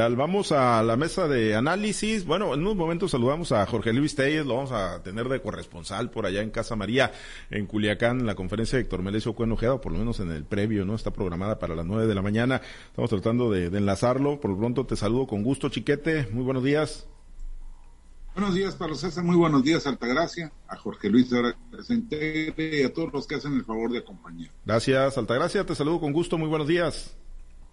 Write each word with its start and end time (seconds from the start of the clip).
Vamos 0.00 0.52
a 0.52 0.80
la 0.84 0.96
mesa 0.96 1.26
de 1.26 1.56
análisis. 1.56 2.24
Bueno, 2.24 2.54
en 2.54 2.60
unos 2.60 2.76
momentos 2.76 3.10
saludamos 3.10 3.50
a 3.50 3.66
Jorge 3.66 3.92
Luis 3.92 4.14
Telles, 4.14 4.46
lo 4.46 4.54
vamos 4.54 4.70
a 4.70 5.02
tener 5.02 5.28
de 5.28 5.42
corresponsal 5.42 6.08
por 6.08 6.24
allá 6.24 6.40
en 6.40 6.50
Casa 6.50 6.76
María, 6.76 7.10
en 7.50 7.66
Culiacán, 7.66 8.20
en 8.20 8.26
la 8.26 8.36
conferencia 8.36 8.78
de 8.78 8.84
Héctor 8.84 9.02
Melesio 9.02 9.32
Cuenojeda, 9.32 9.80
por 9.80 9.90
lo 9.90 9.98
menos 9.98 10.20
en 10.20 10.30
el 10.30 10.44
previo, 10.44 10.84
¿no? 10.84 10.94
Está 10.94 11.10
programada 11.10 11.58
para 11.58 11.74
las 11.74 11.84
nueve 11.84 12.06
de 12.06 12.14
la 12.14 12.22
mañana. 12.22 12.62
Estamos 12.86 13.10
tratando 13.10 13.50
de, 13.50 13.76
enlazarlo. 13.76 14.38
Por 14.38 14.52
lo 14.52 14.58
pronto 14.58 14.86
te 14.86 14.94
saludo 14.94 15.26
con 15.26 15.42
gusto, 15.42 15.68
Chiquete. 15.68 16.28
Muy 16.30 16.44
buenos 16.44 16.62
días. 16.62 17.08
Buenos 18.36 18.54
días, 18.54 18.76
Pablo 18.76 18.94
César. 18.94 19.24
Muy 19.24 19.34
buenos 19.34 19.64
días, 19.64 19.84
Altagracia, 19.88 20.52
a 20.68 20.76
Jorge 20.76 21.10
Luis 21.10 21.28
de 21.28 21.56
presente 21.72 22.54
y 22.56 22.84
a 22.84 22.94
todos 22.94 23.12
los 23.12 23.26
que 23.26 23.34
hacen 23.34 23.54
el 23.54 23.64
favor 23.64 23.90
de 23.90 23.98
acompañar. 23.98 24.52
Gracias, 24.64 25.18
Altagracia. 25.18 25.66
Te 25.66 25.74
saludo 25.74 25.98
con 25.98 26.12
gusto. 26.12 26.38
Muy 26.38 26.48
buenos 26.48 26.68
días. 26.68 27.18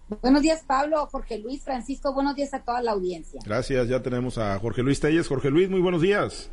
Buenos 0.08 0.42
días, 0.42 0.62
Pablo, 0.64 1.04
Jorge 1.10 1.38
Luis, 1.38 1.64
Francisco, 1.64 2.14
buenos 2.14 2.36
días 2.36 2.54
a 2.54 2.62
toda 2.62 2.80
la 2.80 2.92
audiencia. 2.92 3.40
Gracias, 3.44 3.88
ya 3.88 4.02
tenemos 4.02 4.38
a 4.38 4.56
Jorge 4.60 4.84
Luis 4.84 5.00
Telles. 5.00 5.26
Jorge 5.26 5.50
Luis, 5.50 5.68
muy 5.68 5.80
buenos 5.80 6.00
días. 6.00 6.48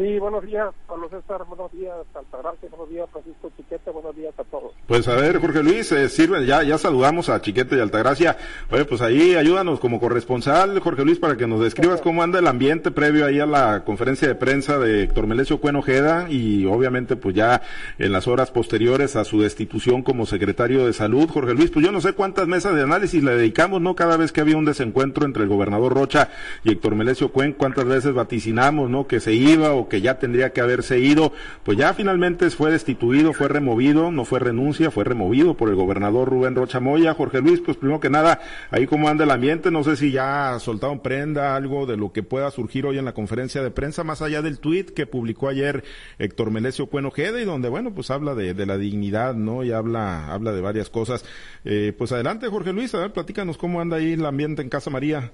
Sí, 0.00 0.18
buenos 0.18 0.42
días, 0.46 0.68
Pablo 0.86 1.10
César, 1.10 1.44
buenos 1.46 1.70
días, 1.72 1.94
Altagracia, 2.14 2.70
buenos 2.70 2.88
días, 2.88 3.06
Francisco 3.12 3.52
Chiquete, 3.54 3.90
buenos 3.90 4.16
días 4.16 4.32
a 4.38 4.44
todos. 4.44 4.72
Pues 4.86 5.06
a 5.08 5.14
ver, 5.14 5.38
Jorge 5.38 5.62
Luis, 5.62 5.92
eh, 5.92 6.08
sirve, 6.08 6.46
ya, 6.46 6.62
ya 6.62 6.78
saludamos 6.78 7.28
a 7.28 7.42
Chiquete 7.42 7.76
y 7.76 7.80
Altagracia. 7.80 8.38
Oye, 8.70 8.86
pues 8.86 9.02
ahí 9.02 9.34
ayúdanos 9.34 9.78
como 9.78 10.00
corresponsal, 10.00 10.80
Jorge 10.80 11.04
Luis, 11.04 11.18
para 11.18 11.36
que 11.36 11.46
nos 11.46 11.60
describas 11.60 12.00
cómo 12.00 12.22
anda 12.22 12.38
el 12.38 12.46
ambiente 12.46 12.90
previo 12.90 13.26
ahí 13.26 13.40
a 13.40 13.44
la 13.46 13.84
conferencia 13.84 14.26
de 14.26 14.34
prensa 14.36 14.78
de 14.78 15.02
Héctor 15.02 15.26
Melesio 15.26 15.60
Cuenojeda 15.60 16.30
y 16.30 16.64
obviamente 16.64 17.16
pues 17.16 17.34
ya 17.34 17.60
en 17.98 18.10
las 18.10 18.26
horas 18.26 18.50
posteriores 18.50 19.16
a 19.16 19.24
su 19.24 19.42
destitución 19.42 20.02
como 20.02 20.24
secretario 20.24 20.86
de 20.86 20.94
salud. 20.94 21.28
Jorge 21.28 21.52
Luis, 21.52 21.70
pues 21.70 21.84
yo 21.84 21.92
no 21.92 22.00
sé 22.00 22.14
cuántas 22.14 22.48
mesas 22.48 22.74
de 22.74 22.84
análisis 22.84 23.22
le 23.22 23.36
dedicamos, 23.36 23.82
¿no? 23.82 23.94
Cada 23.94 24.16
vez 24.16 24.32
que 24.32 24.40
había 24.40 24.56
un 24.56 24.64
desencuentro 24.64 25.26
entre 25.26 25.42
el 25.42 25.50
gobernador 25.50 25.92
Rocha 25.92 26.30
y 26.64 26.70
Héctor 26.72 26.94
Melesio 26.94 27.32
Cuen, 27.32 27.52
cuántas 27.52 27.84
veces 27.84 28.14
vaticinamos, 28.14 28.88
¿no? 28.88 29.06
Que 29.06 29.20
se 29.20 29.34
iba 29.34 29.74
o 29.74 29.89
que 29.90 30.00
ya 30.00 30.18
tendría 30.18 30.54
que 30.54 30.62
haberse 30.62 30.98
ido, 30.98 31.32
pues 31.64 31.76
ya 31.76 31.92
finalmente 31.92 32.48
fue 32.48 32.70
destituido, 32.70 33.34
fue 33.34 33.48
removido, 33.48 34.10
no 34.10 34.24
fue 34.24 34.38
renuncia, 34.38 34.90
fue 34.90 35.04
removido 35.04 35.54
por 35.54 35.68
el 35.68 35.74
gobernador 35.74 36.30
Rubén 36.30 36.54
Rocha 36.54 36.80
Moya. 36.80 37.12
Jorge 37.12 37.42
Luis, 37.42 37.60
pues 37.60 37.76
primero 37.76 38.00
que 38.00 38.08
nada, 38.08 38.40
ahí 38.70 38.86
cómo 38.86 39.10
anda 39.10 39.24
el 39.24 39.30
ambiente, 39.30 39.70
no 39.70 39.84
sé 39.84 39.96
si 39.96 40.12
ya 40.12 40.58
soltaron 40.58 41.00
prenda 41.00 41.56
algo 41.56 41.84
de 41.84 41.98
lo 41.98 42.12
que 42.12 42.22
pueda 42.22 42.50
surgir 42.50 42.86
hoy 42.86 42.96
en 42.96 43.04
la 43.04 43.12
conferencia 43.12 43.62
de 43.62 43.70
prensa, 43.70 44.04
más 44.04 44.22
allá 44.22 44.40
del 44.40 44.58
tuit 44.58 44.90
que 44.90 45.06
publicó 45.06 45.48
ayer 45.48 45.84
Héctor 46.18 46.50
Melesio 46.50 46.86
Cuenojeda 46.86 47.40
y 47.40 47.44
donde, 47.44 47.68
bueno, 47.68 47.92
pues 47.92 48.10
habla 48.10 48.34
de, 48.34 48.54
la 48.66 48.78
dignidad, 48.78 49.34
¿no? 49.34 49.64
Y 49.64 49.72
habla, 49.72 50.32
habla 50.32 50.52
de 50.52 50.60
varias 50.60 50.88
cosas. 50.88 51.24
Eh, 51.64 51.92
pues 51.98 52.12
adelante, 52.12 52.46
Jorge 52.48 52.72
Luis, 52.72 52.94
a 52.94 53.00
ver, 53.00 53.12
platícanos 53.12 53.58
cómo 53.58 53.80
anda 53.80 53.96
ahí 53.96 54.12
el 54.12 54.24
ambiente 54.24 54.62
en 54.62 54.68
Casa 54.68 54.90
María. 54.90 55.32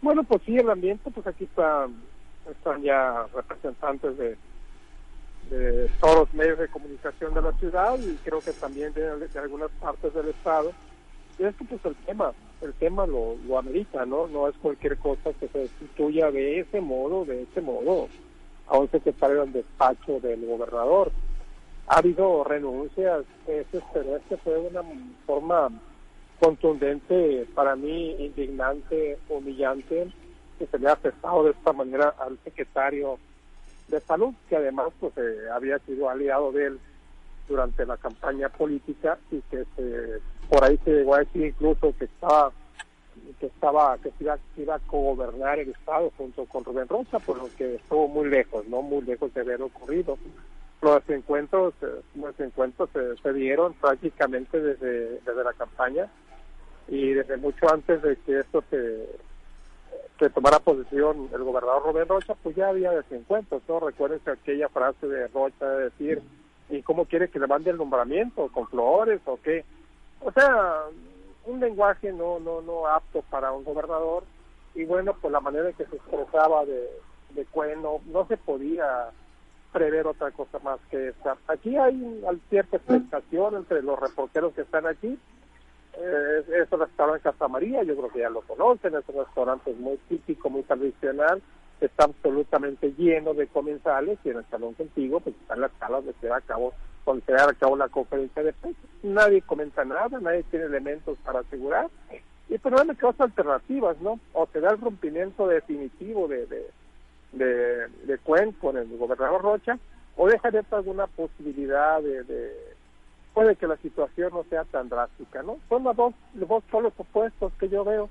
Bueno, 0.00 0.22
pues 0.24 0.40
sí, 0.46 0.56
el 0.56 0.70
ambiente, 0.70 1.10
pues 1.10 1.26
aquí 1.26 1.44
está 1.44 1.86
están 2.50 2.82
ya 2.82 3.26
representantes 3.34 4.16
de, 4.18 4.36
de 5.50 5.88
todos 6.00 6.16
los 6.20 6.34
medios 6.34 6.58
de 6.58 6.68
comunicación 6.68 7.34
de 7.34 7.42
la 7.42 7.52
ciudad 7.52 7.98
y 7.98 8.16
creo 8.24 8.40
que 8.40 8.52
también 8.52 8.92
de, 8.92 9.28
algunas 9.38 9.70
partes 9.80 10.12
del 10.14 10.28
estado. 10.28 10.72
Y 11.38 11.44
esto 11.44 11.64
pues 11.68 11.84
el 11.84 11.94
tema, 12.04 12.32
el 12.60 12.74
tema 12.74 13.06
lo, 13.06 13.36
lo 13.46 13.58
amerita, 13.58 14.04
¿no? 14.04 14.26
No 14.26 14.48
es 14.48 14.56
cualquier 14.56 14.98
cosa 14.98 15.32
que 15.34 15.48
se 15.48 15.58
destituya 15.60 16.30
de 16.30 16.60
ese 16.60 16.80
modo, 16.80 17.24
de 17.24 17.42
ese 17.42 17.60
modo, 17.60 18.08
a 18.66 18.78
un 18.78 18.90
secretario 18.90 19.40
del 19.42 19.52
despacho 19.52 20.20
del 20.20 20.44
gobernador. 20.44 21.12
Ha 21.86 21.98
habido 21.98 22.44
renuncias, 22.44 23.24
pero 23.46 24.16
este 24.16 24.36
fue 24.38 24.58
una 24.58 24.82
forma 25.26 25.70
contundente, 26.40 27.46
para 27.54 27.76
mí 27.76 28.14
indignante, 28.18 29.18
humillante, 29.28 30.08
que 30.58 30.66
se 30.66 30.78
le 30.78 30.88
ha 30.88 30.92
afectado 30.92 31.44
de 31.44 31.52
esta 31.52 31.72
manera 31.72 32.14
al 32.18 32.38
secretario 32.44 33.18
de 33.88 34.00
salud, 34.00 34.34
que 34.48 34.56
además 34.56 34.88
pues 35.00 35.12
eh, 35.16 35.48
había 35.52 35.78
sido 35.80 36.08
aliado 36.08 36.52
de 36.52 36.66
él 36.66 36.80
durante 37.48 37.86
la 37.86 37.96
campaña 37.96 38.48
política 38.50 39.18
y 39.30 39.40
que 39.42 39.64
se, 39.74 40.20
por 40.48 40.64
ahí 40.64 40.78
se 40.84 40.90
llegó 40.90 41.14
a 41.14 41.20
decir 41.20 41.46
incluso 41.46 41.94
que 41.98 42.04
estaba 42.04 42.52
que 43.40 43.46
estaba 43.46 43.96
que 43.98 44.12
iba, 44.20 44.74
a 44.74 44.80
gobernar 44.86 45.58
el 45.58 45.70
estado 45.70 46.12
junto 46.16 46.44
con 46.46 46.64
Rubén 46.64 46.88
Rosa, 46.88 47.18
por 47.18 47.38
lo 47.38 47.48
que 47.56 47.76
estuvo 47.76 48.08
muy 48.08 48.28
lejos, 48.28 48.66
no 48.68 48.82
muy 48.82 49.02
lejos 49.02 49.32
de 49.34 49.40
haber 49.40 49.62
ocurrido. 49.62 50.18
Los 50.80 51.08
encuentros, 51.08 51.74
eh, 51.82 52.00
los 52.14 52.38
encuentros 52.38 52.88
se, 52.92 53.16
se 53.16 53.32
dieron 53.32 53.74
prácticamente 53.74 54.60
desde, 54.60 55.20
desde 55.20 55.44
la 55.44 55.52
campaña 55.52 56.08
y 56.86 57.12
desde 57.12 57.36
mucho 57.36 57.72
antes 57.72 58.00
de 58.02 58.16
que 58.16 58.40
esto 58.40 58.62
se, 58.70 59.08
que 60.18 60.30
tomara 60.30 60.58
posición 60.58 61.28
el 61.32 61.44
gobernador 61.44 61.84
Rubén 61.84 62.08
Rocha, 62.08 62.34
pues 62.42 62.56
ya 62.56 62.68
había 62.68 62.90
desencuentros, 62.90 63.62
¿no? 63.68 63.80
Recuerden 63.80 64.20
aquella 64.26 64.68
frase 64.68 65.06
de 65.06 65.28
Rocha 65.28 65.64
de 65.64 65.84
decir, 65.84 66.22
¿y 66.68 66.82
cómo 66.82 67.04
quiere 67.04 67.30
que 67.30 67.38
le 67.38 67.46
mande 67.46 67.70
el 67.70 67.76
nombramiento? 67.76 68.48
¿Con 68.48 68.66
flores 68.68 69.20
o 69.26 69.38
qué? 69.42 69.64
O 70.20 70.32
sea, 70.32 70.82
un 71.46 71.60
lenguaje 71.60 72.12
no, 72.12 72.40
no, 72.40 72.60
no 72.60 72.86
apto 72.88 73.22
para 73.30 73.52
un 73.52 73.64
gobernador 73.64 74.24
y 74.74 74.84
bueno, 74.84 75.14
pues 75.20 75.32
la 75.32 75.40
manera 75.40 75.68
en 75.68 75.74
que 75.74 75.86
se 75.86 75.96
expresaba 75.96 76.64
de, 76.64 76.88
de 77.30 77.44
Cuen 77.46 77.80
no, 77.82 78.26
se 78.28 78.36
podía 78.36 79.10
prever 79.72 80.06
otra 80.06 80.30
cosa 80.32 80.58
más 80.60 80.80
que 80.90 81.08
esta. 81.08 81.36
Aquí 81.46 81.76
hay 81.76 82.22
cierta 82.48 82.76
expectación 82.76 83.56
entre 83.56 83.82
los 83.82 83.98
reporteros 83.98 84.52
que 84.54 84.62
están 84.62 84.86
aquí, 84.86 85.18
eh, 85.94 86.44
es 86.62 86.72
restaurante 87.18 87.38
Casa 87.38 87.48
María, 87.48 87.82
yo 87.82 87.96
creo 87.96 88.10
que 88.10 88.20
ya 88.20 88.30
lo 88.30 88.42
conocen, 88.42 88.94
es 88.94 89.04
un 89.08 89.24
restaurante 89.24 89.72
muy 89.74 89.96
típico, 90.08 90.50
muy 90.50 90.62
tradicional, 90.62 91.42
está 91.80 92.04
absolutamente 92.04 92.92
lleno 92.96 93.34
de 93.34 93.46
comensales 93.46 94.18
y 94.24 94.30
en 94.30 94.38
el 94.38 94.44
salón 94.46 94.74
contigo 94.74 95.20
pues 95.20 95.36
están 95.36 95.60
las 95.60 95.70
salas 95.78 96.04
de 96.04 96.12
se 96.20 96.30
a 96.30 96.40
cabo, 96.40 96.72
donde 97.06 97.24
se 97.24 97.34
a 97.34 97.52
cabo 97.54 97.76
la 97.76 97.88
conferencia 97.88 98.42
de 98.42 98.52
prensa. 98.52 98.80
Nadie 99.02 99.42
comenta 99.42 99.84
nada, 99.84 100.18
nadie 100.20 100.42
tiene 100.44 100.66
elementos 100.66 101.18
para 101.24 101.40
asegurar 101.40 101.88
y 102.48 102.58
pues 102.58 102.74
no 102.74 102.80
hay 102.80 102.90
otras 102.90 103.20
alternativas, 103.20 104.00
¿no? 104.00 104.18
O 104.32 104.46
se 104.52 104.60
da 104.60 104.70
el 104.70 104.80
rompimiento 104.80 105.46
definitivo 105.46 106.28
de, 106.28 106.46
de, 106.46 106.70
de, 107.32 107.88
de 107.88 108.18
Cuen 108.18 108.52
con 108.52 108.76
el 108.76 108.96
gobernador 108.96 109.42
Rocha 109.42 109.78
o 110.16 110.26
deja 110.26 110.50
de 110.50 110.64
alguna 110.70 111.06
posibilidad 111.06 112.02
de 112.02 112.77
puede 113.38 113.54
que 113.54 113.68
la 113.68 113.76
situación 113.76 114.32
no 114.32 114.42
sea 114.50 114.64
tan 114.64 114.88
drástica, 114.88 115.44
¿no? 115.44 115.58
Son 115.68 115.84
los 115.84 115.94
dos, 115.94 116.12
los 116.34 116.48
dos 116.48 116.64
polos 116.64 116.92
opuestos 116.96 117.52
que 117.60 117.68
yo 117.68 117.84
veo. 117.84 118.10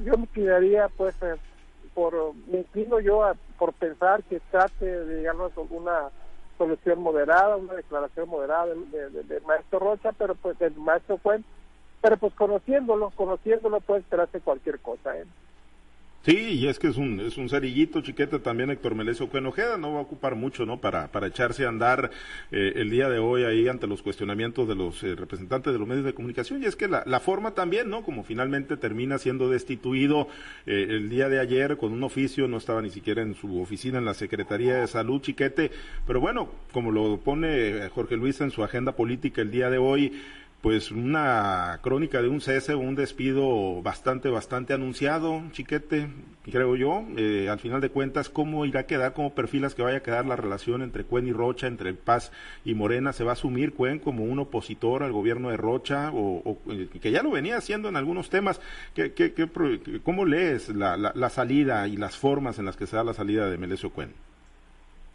Yo 0.00 0.18
me 0.18 0.26
quedaría, 0.26 0.90
pues, 0.98 1.14
eh, 1.22 1.36
por, 1.94 2.34
me 2.46 2.58
inclino 2.58 3.00
yo 3.00 3.24
a, 3.24 3.36
por 3.58 3.72
pensar 3.72 4.22
que 4.24 4.38
trate 4.50 4.84
de 4.84 5.16
llegarnos 5.16 5.52
una 5.70 6.10
solución 6.58 7.00
moderada, 7.00 7.56
una 7.56 7.72
declaración 7.72 8.28
moderada 8.28 8.66
del 8.66 9.42
maestro 9.46 9.78
Rocha, 9.78 10.12
pero 10.12 10.34
pues 10.34 10.58
del 10.58 10.74
maestro 10.76 11.16
Fuentes, 11.16 11.50
pero 12.02 12.18
pues 12.18 12.34
conociéndolo, 12.34 13.12
conociéndolo 13.16 13.80
puede 13.80 14.00
esperarse 14.00 14.40
cualquier 14.40 14.78
cosa, 14.80 15.16
¿eh? 15.16 15.24
Sí, 16.22 16.36
y 16.36 16.66
es 16.66 16.78
que 16.78 16.88
es 16.88 16.98
un, 16.98 17.18
es 17.18 17.38
un 17.38 17.48
cerillito 17.48 18.02
chiquete 18.02 18.40
también 18.40 18.68
Héctor 18.70 18.94
Melesio 18.94 19.30
Cuenojeda, 19.30 19.78
no 19.78 19.94
va 19.94 20.00
a 20.00 20.02
ocupar 20.02 20.34
mucho, 20.34 20.66
¿no? 20.66 20.78
Para, 20.78 21.10
para 21.10 21.28
echarse 21.28 21.64
a 21.64 21.70
andar 21.70 22.10
eh, 22.52 22.74
el 22.76 22.90
día 22.90 23.08
de 23.08 23.18
hoy 23.18 23.44
ahí 23.44 23.68
ante 23.68 23.86
los 23.86 24.02
cuestionamientos 24.02 24.68
de 24.68 24.74
los 24.74 25.02
eh, 25.02 25.14
representantes 25.14 25.72
de 25.72 25.78
los 25.78 25.88
medios 25.88 26.04
de 26.04 26.12
comunicación. 26.12 26.62
Y 26.62 26.66
es 26.66 26.76
que 26.76 26.88
la, 26.88 27.04
la 27.06 27.20
forma 27.20 27.52
también, 27.52 27.88
¿no? 27.88 28.02
Como 28.02 28.22
finalmente 28.22 28.76
termina 28.76 29.16
siendo 29.16 29.48
destituido 29.48 30.28
eh, 30.66 30.88
el 30.90 31.08
día 31.08 31.30
de 31.30 31.40
ayer 31.40 31.78
con 31.78 31.90
un 31.90 32.02
oficio, 32.02 32.46
no 32.48 32.58
estaba 32.58 32.82
ni 32.82 32.90
siquiera 32.90 33.22
en 33.22 33.34
su 33.34 33.58
oficina 33.58 33.96
en 33.96 34.04
la 34.04 34.12
Secretaría 34.12 34.74
de 34.74 34.88
Salud, 34.88 35.22
chiquete. 35.22 35.70
Pero 36.06 36.20
bueno, 36.20 36.50
como 36.72 36.92
lo 36.92 37.16
pone 37.20 37.88
Jorge 37.94 38.18
Luis 38.18 38.42
en 38.42 38.50
su 38.50 38.62
agenda 38.62 38.92
política 38.92 39.40
el 39.40 39.50
día 39.50 39.70
de 39.70 39.78
hoy, 39.78 40.12
pues 40.62 40.90
una 40.90 41.78
crónica 41.82 42.20
de 42.20 42.28
un 42.28 42.42
cese 42.42 42.74
o 42.74 42.80
un 42.80 42.94
despido 42.94 43.80
bastante, 43.82 44.28
bastante 44.28 44.74
anunciado, 44.74 45.42
chiquete, 45.52 46.08
creo 46.44 46.76
yo. 46.76 47.02
Eh, 47.16 47.48
al 47.48 47.58
final 47.58 47.80
de 47.80 47.88
cuentas, 47.88 48.28
¿cómo 48.28 48.66
irá 48.66 48.80
a 48.80 48.86
quedar, 48.86 49.14
cómo 49.14 49.34
perfilas 49.34 49.74
que 49.74 49.82
vaya 49.82 49.98
a 49.98 50.02
quedar 50.02 50.26
la 50.26 50.36
relación 50.36 50.82
entre 50.82 51.04
Cuen 51.04 51.26
y 51.26 51.32
Rocha, 51.32 51.66
entre 51.66 51.94
Paz 51.94 52.30
y 52.62 52.74
Morena? 52.74 53.14
¿Se 53.14 53.24
va 53.24 53.30
a 53.30 53.32
asumir 53.32 53.72
Cuen 53.72 54.00
como 54.00 54.24
un 54.24 54.38
opositor 54.38 55.02
al 55.02 55.12
gobierno 55.12 55.48
de 55.48 55.56
Rocha 55.56 56.10
o, 56.12 56.58
eh, 56.68 56.88
que 57.00 57.10
ya 57.10 57.22
lo 57.22 57.30
venía 57.30 57.56
haciendo 57.56 57.88
en 57.88 57.96
algunos 57.96 58.28
temas? 58.28 58.60
¿Qué, 58.94 59.14
qué, 59.14 59.32
qué, 59.32 59.48
cómo 60.02 60.26
lees 60.26 60.68
la, 60.68 60.98
la, 60.98 61.30
salida 61.30 61.88
y 61.88 61.96
las 61.96 62.18
formas 62.18 62.58
en 62.58 62.66
las 62.66 62.76
que 62.76 62.86
se 62.86 62.96
da 62.96 63.04
la 63.04 63.14
salida 63.14 63.48
de 63.48 63.56
Melesio 63.56 63.90
Cuen? 63.90 64.12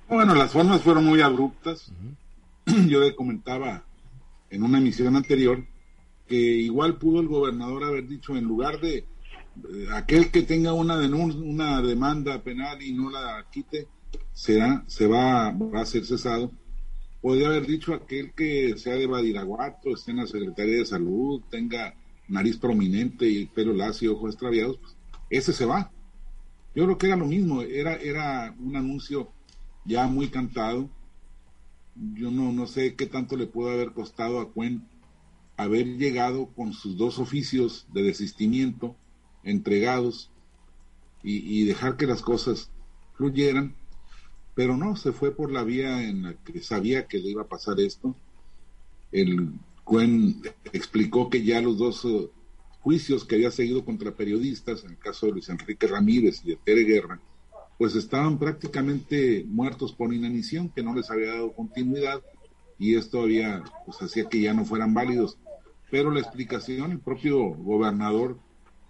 Bueno, 0.09 0.33
las 0.33 0.51
formas 0.51 0.81
fueron 0.81 1.05
muy 1.05 1.21
abruptas. 1.21 1.91
Yo 2.87 2.99
le 2.99 3.15
comentaba 3.15 3.83
en 4.49 4.63
una 4.63 4.77
emisión 4.77 5.15
anterior, 5.15 5.63
que 6.27 6.35
igual 6.35 6.97
pudo 6.97 7.21
el 7.21 7.27
gobernador 7.27 7.83
haber 7.83 8.07
dicho, 8.07 8.35
en 8.35 8.45
lugar 8.45 8.79
de 8.79 8.97
eh, 8.97 9.87
aquel 9.93 10.31
que 10.31 10.41
tenga 10.41 10.73
una 10.73 10.97
una 10.97 11.81
demanda 11.81 12.41
penal 12.43 12.81
y 12.81 12.93
no 12.93 13.09
la 13.09 13.45
quite, 13.51 13.87
será, 14.33 14.83
se 14.87 15.07
va, 15.07 15.51
va 15.51 15.81
a 15.81 15.85
ser 15.85 16.05
cesado. 16.05 16.51
Podría 17.21 17.47
haber 17.47 17.65
dicho 17.65 17.93
aquel 17.93 18.33
que 18.33 18.77
sea 18.77 18.95
de 18.95 19.07
Badiraguato, 19.07 19.93
esté 19.93 20.11
en 20.11 20.17
la 20.17 20.27
Secretaría 20.27 20.77
de 20.77 20.85
Salud, 20.85 21.41
tenga 21.49 21.95
nariz 22.27 22.57
prominente 22.57 23.27
y 23.27 23.45
pelo 23.45 23.73
lacio, 23.73 24.13
ojos 24.13 24.31
extraviados, 24.31 24.77
pues, 24.77 24.95
ese 25.29 25.53
se 25.53 25.65
va. 25.65 25.91
Yo 26.75 26.83
creo 26.83 26.97
que 26.97 27.07
era 27.07 27.15
lo 27.15 27.25
mismo, 27.25 27.61
era, 27.61 27.95
era 27.95 28.53
un 28.59 28.75
anuncio 28.75 29.31
ya 29.85 30.07
muy 30.07 30.27
cantado. 30.27 30.89
Yo 31.95 32.31
no, 32.31 32.51
no 32.51 32.67
sé 32.67 32.95
qué 32.95 33.05
tanto 33.05 33.37
le 33.37 33.47
pudo 33.47 33.69
haber 33.69 33.93
costado 33.93 34.39
a 34.39 34.51
Cuen 34.51 34.87
haber 35.57 35.97
llegado 35.97 36.47
con 36.47 36.73
sus 36.73 36.97
dos 36.97 37.19
oficios 37.19 37.87
de 37.93 38.03
desistimiento 38.03 38.95
entregados 39.43 40.31
y, 41.27 41.65
dejar 41.65 41.97
que 41.97 42.05
las 42.05 42.21
cosas 42.21 42.69
fluyeran, 43.15 43.75
pero 44.53 44.77
no, 44.77 44.95
se 44.95 45.11
fue 45.11 45.35
por 45.35 45.51
la 45.51 45.63
vía 45.63 46.07
en 46.07 46.21
la 46.21 46.33
que 46.35 46.61
sabía 46.61 47.07
que 47.07 47.17
le 47.17 47.31
iba 47.31 47.41
a 47.41 47.47
pasar 47.47 47.79
esto. 47.79 48.15
El 49.11 49.53
Cuen 49.83 50.41
explicó 50.71 51.31
que 51.31 51.43
ya 51.43 51.61
los 51.61 51.79
dos 51.79 52.05
eh, 52.05 52.29
juicios 52.79 53.25
que 53.25 53.35
había 53.35 53.49
seguido 53.49 53.83
contra 53.83 54.15
periodistas, 54.15 54.83
en 54.83 54.91
el 54.91 54.97
caso 54.99 55.25
de 55.25 55.31
Luis 55.31 55.49
Enrique 55.49 55.87
Ramírez 55.87 56.41
y 56.43 56.49
de 56.49 56.57
Tere 56.57 56.83
Guerra, 56.83 57.19
pues 57.77 57.95
estaban 57.95 58.39
prácticamente 58.39 59.45
muertos 59.47 59.93
por 59.93 60.13
inanición, 60.13 60.69
que 60.69 60.83
no 60.83 60.95
les 60.95 61.09
había 61.11 61.33
dado 61.33 61.53
continuidad 61.53 62.21
y 62.77 62.95
esto 62.95 63.21
había, 63.21 63.63
pues 63.85 64.01
hacía 64.01 64.27
que 64.29 64.41
ya 64.41 64.53
no 64.53 64.65
fueran 64.65 64.93
válidos. 64.93 65.37
Pero 65.91 66.11
la 66.11 66.19
explicación, 66.19 66.91
el 66.91 66.99
propio 66.99 67.37
gobernador 67.39 68.37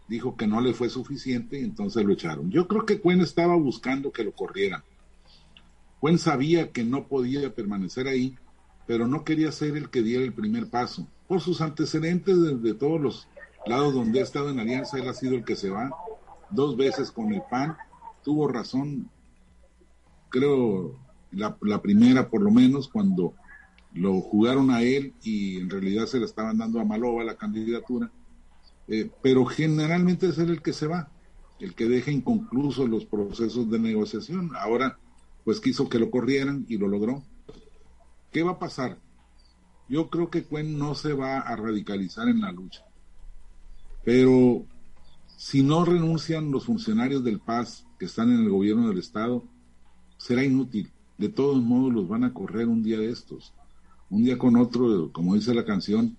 dijo 0.07 0.35
que 0.35 0.47
no 0.47 0.61
le 0.61 0.73
fue 0.73 0.89
suficiente 0.89 1.59
y 1.59 1.63
entonces 1.63 2.03
lo 2.03 2.13
echaron. 2.13 2.51
Yo 2.51 2.67
creo 2.67 2.85
que 2.85 2.99
Cuen 2.99 3.21
estaba 3.21 3.55
buscando 3.55 4.11
que 4.11 4.23
lo 4.23 4.31
corrieran. 4.31 4.83
Cuen 5.99 6.17
sabía 6.17 6.71
que 6.71 6.83
no 6.83 7.07
podía 7.07 7.53
permanecer 7.53 8.07
ahí, 8.07 8.37
pero 8.85 9.07
no 9.07 9.23
quería 9.23 9.51
ser 9.51 9.75
el 9.77 9.89
que 9.89 10.01
diera 10.01 10.23
el 10.23 10.33
primer 10.33 10.69
paso. 10.69 11.07
Por 11.27 11.41
sus 11.41 11.61
antecedentes 11.61 12.61
de, 12.61 12.73
todos 12.75 13.01
los 13.01 13.27
lados 13.65 13.93
donde 13.95 14.19
ha 14.19 14.23
estado 14.23 14.49
en 14.49 14.59
alianza, 14.59 14.99
él 14.99 15.09
ha 15.09 15.13
sido 15.13 15.35
el 15.35 15.43
que 15.43 15.55
se 15.55 15.69
va 15.69 15.91
dos 16.51 16.77
veces 16.77 17.11
con 17.11 17.33
el 17.33 17.41
PAN. 17.49 17.75
Tuvo 18.25 18.49
razón, 18.49 19.09
creo, 20.27 20.99
la, 21.31 21.81
primera 21.81 22.29
por 22.29 22.41
lo 22.41 22.51
menos, 22.51 22.89
cuando 22.89 23.33
lo 23.93 24.19
jugaron 24.19 24.71
a 24.71 24.81
él 24.81 25.13
y 25.23 25.61
en 25.61 25.69
realidad 25.69 26.07
se 26.07 26.19
le 26.19 26.25
estaban 26.25 26.57
dando 26.57 26.81
a 26.81 26.83
Maloba 26.83 27.23
la 27.23 27.37
candidatura 27.37 28.11
eh, 28.87 29.09
pero 29.21 29.45
generalmente 29.45 30.27
es 30.27 30.37
él 30.37 30.49
el 30.49 30.61
que 30.61 30.73
se 30.73 30.87
va, 30.87 31.09
el 31.59 31.73
que 31.73 31.85
deja 31.85 32.11
inconclusos 32.11 32.89
los 32.89 33.05
procesos 33.05 33.69
de 33.69 33.79
negociación. 33.79 34.51
Ahora, 34.55 34.99
pues 35.43 35.59
quiso 35.59 35.89
que 35.89 35.99
lo 35.99 36.11
corrieran 36.11 36.65
y 36.67 36.77
lo 36.77 36.87
logró. 36.87 37.23
¿Qué 38.31 38.43
va 38.43 38.51
a 38.51 38.59
pasar? 38.59 38.99
Yo 39.87 40.09
creo 40.09 40.29
que 40.29 40.43
Cuen 40.43 40.77
no 40.77 40.95
se 40.95 41.13
va 41.13 41.39
a 41.39 41.55
radicalizar 41.55 42.27
en 42.27 42.41
la 42.41 42.51
lucha, 42.51 42.83
pero 44.03 44.65
si 45.37 45.61
no 45.61 45.85
renuncian 45.85 46.51
los 46.51 46.65
funcionarios 46.65 47.23
del 47.23 47.39
Paz 47.39 47.84
que 47.97 48.05
están 48.05 48.31
en 48.31 48.41
el 48.41 48.49
gobierno 48.49 48.87
del 48.87 48.99
Estado, 48.99 49.43
será 50.17 50.43
inútil. 50.43 50.91
De 51.17 51.29
todos 51.29 51.63
modos 51.63 51.93
los 51.93 52.07
van 52.07 52.23
a 52.23 52.33
correr 52.33 52.67
un 52.67 52.83
día 52.83 52.99
de 52.99 53.09
estos. 53.09 53.53
Un 54.09 54.23
día 54.23 54.37
con 54.37 54.55
otro, 54.55 55.11
como 55.11 55.35
dice 55.35 55.53
la 55.53 55.65
canción, 55.65 56.17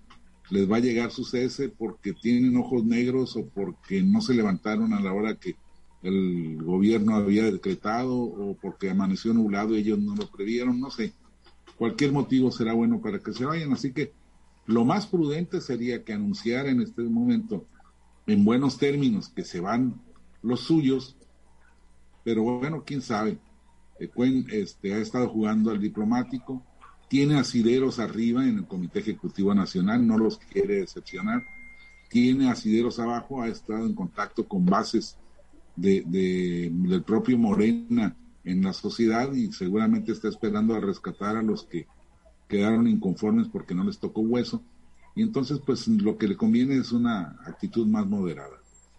les 0.49 0.69
va 0.69 0.77
a 0.77 0.81
llegar 0.81 1.11
su 1.11 1.23
cese 1.23 1.69
porque 1.69 2.13
tienen 2.13 2.57
ojos 2.57 2.83
negros 2.85 3.35
o 3.35 3.47
porque 3.47 4.01
no 4.01 4.21
se 4.21 4.33
levantaron 4.33 4.93
a 4.93 5.01
la 5.01 5.13
hora 5.13 5.35
que 5.35 5.55
el 6.03 6.61
gobierno 6.63 7.15
había 7.15 7.43
decretado 7.43 8.15
o 8.15 8.55
porque 8.61 8.89
amaneció 8.89 9.33
nublado 9.33 9.75
y 9.75 9.79
ellos 9.79 9.99
no 9.99 10.15
lo 10.15 10.29
previeron, 10.29 10.79
no 10.79 10.89
sé. 10.89 11.13
Cualquier 11.77 12.11
motivo 12.11 12.51
será 12.51 12.73
bueno 12.73 13.01
para 13.01 13.19
que 13.19 13.33
se 13.33 13.45
vayan. 13.45 13.73
Así 13.73 13.91
que 13.93 14.13
lo 14.65 14.85
más 14.85 15.07
prudente 15.07 15.61
sería 15.61 16.03
que 16.03 16.13
anunciara 16.13 16.69
en 16.69 16.81
este 16.81 17.01
momento, 17.03 17.65
en 18.25 18.43
buenos 18.45 18.77
términos, 18.77 19.29
que 19.29 19.43
se 19.43 19.59
van 19.59 20.01
los 20.41 20.61
suyos, 20.61 21.17
pero 22.27 22.43
bueno, 22.43 22.83
quién 22.85 23.01
sabe. 23.01 23.37
este, 24.51 24.93
ha 24.93 24.97
estado 24.97 25.29
jugando 25.29 25.71
al 25.71 25.79
diplomático, 25.79 26.61
tiene 27.07 27.39
asideros 27.39 27.99
arriba 27.99 28.45
en 28.45 28.57
el 28.57 28.67
Comité 28.67 28.99
Ejecutivo 28.99 29.55
Nacional, 29.55 30.05
no 30.05 30.17
los 30.17 30.37
quiere 30.37 30.81
decepcionar, 30.81 31.41
tiene 32.09 32.49
asideros 32.49 32.99
abajo, 32.99 33.41
ha 33.41 33.47
estado 33.47 33.85
en 33.85 33.95
contacto 33.95 34.45
con 34.45 34.65
bases 34.65 35.15
de, 35.77 36.03
del 36.05 37.01
propio 37.03 37.37
Morena 37.37 38.13
en 38.43 38.61
la 38.61 38.73
sociedad 38.73 39.31
y 39.31 39.53
seguramente 39.53 40.11
está 40.11 40.27
esperando 40.27 40.75
a 40.75 40.81
rescatar 40.81 41.37
a 41.37 41.41
los 41.41 41.63
que 41.63 41.87
quedaron 42.49 42.89
inconformes 42.89 43.47
porque 43.47 43.73
no 43.73 43.85
les 43.85 43.99
tocó 43.99 44.19
hueso. 44.19 44.61
Y 45.15 45.21
entonces, 45.21 45.61
pues 45.65 45.87
lo 45.87 46.17
que 46.17 46.27
le 46.27 46.35
conviene 46.35 46.75
es 46.75 46.91
una 46.91 47.37
actitud 47.45 47.87
más 47.87 48.05
moderada. 48.05 48.57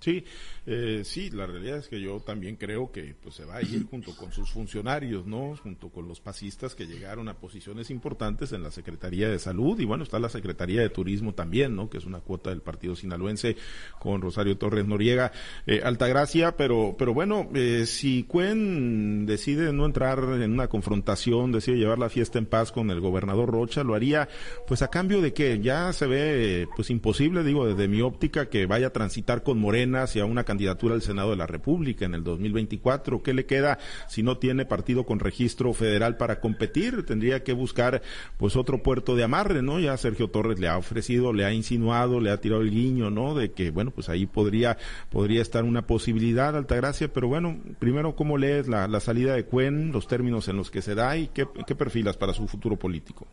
Sí, 0.08 0.24
eh, 0.64 1.02
sí, 1.04 1.28
la 1.28 1.46
realidad 1.46 1.76
es 1.78 1.88
que 1.88 2.00
yo 2.00 2.20
también 2.20 2.56
creo 2.56 2.90
que 2.90 3.14
pues, 3.22 3.34
se 3.34 3.44
va 3.44 3.56
a 3.56 3.62
ir 3.62 3.84
junto 3.90 4.16
con 4.16 4.32
sus 4.32 4.50
funcionarios, 4.50 5.26
¿no? 5.26 5.54
Junto 5.56 5.90
con 5.90 6.08
los 6.08 6.20
pasistas 6.20 6.74
que 6.74 6.86
llegaron 6.86 7.28
a 7.28 7.34
posiciones 7.34 7.90
importantes 7.90 8.52
en 8.52 8.62
la 8.62 8.70
Secretaría 8.70 9.28
de 9.28 9.38
Salud 9.38 9.78
y 9.78 9.84
bueno, 9.84 10.04
está 10.04 10.18
la 10.18 10.30
Secretaría 10.30 10.80
de 10.80 10.88
Turismo 10.88 11.34
también, 11.34 11.76
¿no? 11.76 11.90
Que 11.90 11.98
es 11.98 12.06
una 12.06 12.20
cuota 12.20 12.48
del 12.48 12.62
Partido 12.62 12.96
Sinaloense 12.96 13.56
con 13.98 14.22
Rosario 14.22 14.56
Torres 14.56 14.86
Noriega, 14.86 15.30
eh, 15.66 15.82
Altagracia, 15.84 16.56
pero, 16.56 16.96
pero 16.98 17.12
bueno, 17.12 17.50
eh, 17.54 17.84
si 17.84 18.22
Cuen 18.22 19.26
decide 19.26 19.74
no 19.74 19.84
entrar 19.84 20.20
en 20.40 20.52
una 20.52 20.68
confrontación, 20.68 21.52
decide 21.52 21.76
llevar 21.76 21.98
la 21.98 22.08
fiesta 22.08 22.38
en 22.38 22.46
paz 22.46 22.72
con 22.72 22.90
el 22.90 23.00
gobernador 23.00 23.50
Rocha, 23.50 23.84
lo 23.84 23.94
haría 23.94 24.26
pues 24.66 24.80
a 24.80 24.88
cambio 24.88 25.20
de 25.20 25.34
que 25.34 25.60
ya 25.60 25.92
se 25.92 26.06
ve 26.06 26.66
pues 26.76 26.88
imposible, 26.88 27.44
digo, 27.44 27.66
desde 27.66 27.88
mi 27.88 28.00
óptica, 28.00 28.48
que 28.48 28.64
vaya 28.64 28.86
a 28.86 28.92
transitar 28.92 29.42
con 29.42 29.58
Morena 29.58 29.97
hacia 30.02 30.24
una 30.24 30.44
candidatura 30.44 30.94
al 30.94 31.02
Senado 31.02 31.30
de 31.30 31.36
la 31.36 31.46
República 31.46 32.04
en 32.04 32.14
el 32.14 32.24
2024. 32.24 33.22
¿Qué 33.22 33.34
le 33.34 33.46
queda 33.46 33.78
si 34.08 34.22
no 34.22 34.38
tiene 34.38 34.64
partido 34.64 35.04
con 35.04 35.20
registro 35.20 35.72
federal 35.72 36.16
para 36.16 36.40
competir? 36.40 37.04
Tendría 37.04 37.42
que 37.42 37.52
buscar 37.52 38.02
pues 38.36 38.56
otro 38.56 38.82
puerto 38.82 39.16
de 39.16 39.24
amarre, 39.24 39.62
¿no? 39.62 39.80
Ya 39.80 39.96
Sergio 39.96 40.28
Torres 40.28 40.58
le 40.58 40.68
ha 40.68 40.78
ofrecido, 40.78 41.32
le 41.32 41.44
ha 41.44 41.52
insinuado, 41.52 42.20
le 42.20 42.30
ha 42.30 42.40
tirado 42.40 42.62
el 42.62 42.70
guiño, 42.70 43.10
¿no? 43.10 43.34
De 43.34 43.52
que, 43.52 43.70
bueno, 43.70 43.90
pues 43.90 44.08
ahí 44.08 44.26
podría, 44.26 44.78
podría 45.10 45.42
estar 45.42 45.64
una 45.64 45.86
posibilidad, 45.86 46.56
Altagracia, 46.56 47.12
pero 47.12 47.28
bueno, 47.28 47.58
primero, 47.78 48.14
¿cómo 48.14 48.38
lees 48.38 48.68
la, 48.68 49.00
salida 49.00 49.34
de 49.34 49.44
Cuen, 49.44 49.92
los 49.92 50.06
términos 50.06 50.48
en 50.48 50.56
los 50.56 50.70
que 50.70 50.82
se 50.82 50.94
da 50.94 51.16
y 51.16 51.28
qué, 51.28 51.46
perfilas 51.46 52.16
para 52.16 52.34
su 52.34 52.46
futuro 52.48 52.76
político? 52.76 53.26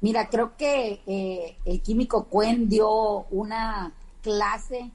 Mira, 0.00 0.28
creo 0.28 0.56
que 0.56 1.00
eh, 1.06 1.56
el 1.64 1.80
químico 1.80 2.24
Cuen 2.24 2.68
dio 2.68 3.26
una 3.30 3.92
clase 4.22 4.90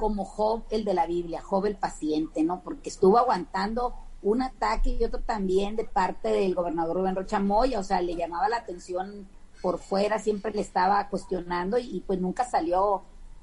como 0.00 0.24
Job, 0.24 0.62
el 0.70 0.84
de 0.84 0.94
la 0.94 1.06
Biblia, 1.06 1.42
Job 1.42 1.66
el 1.66 1.76
paciente, 1.76 2.42
¿no? 2.42 2.62
Porque 2.62 2.88
estuvo 2.88 3.18
aguantando 3.18 3.94
un 4.22 4.40
ataque 4.40 4.96
y 4.98 5.04
otro 5.04 5.20
también 5.20 5.76
de 5.76 5.84
parte 5.84 6.28
del 6.30 6.54
gobernador 6.54 6.96
Rubén 6.96 7.14
Rocha 7.14 7.38
Moya, 7.38 7.78
o 7.78 7.82
sea, 7.82 8.00
le 8.00 8.16
llamaba 8.16 8.48
la 8.48 8.56
atención 8.56 9.28
por 9.60 9.78
fuera, 9.78 10.18
siempre 10.18 10.52
le 10.52 10.62
estaba 10.62 11.08
cuestionando 11.10 11.78
y, 11.78 12.02
pues 12.06 12.18
nunca 12.18 12.44
salió, 12.44 13.02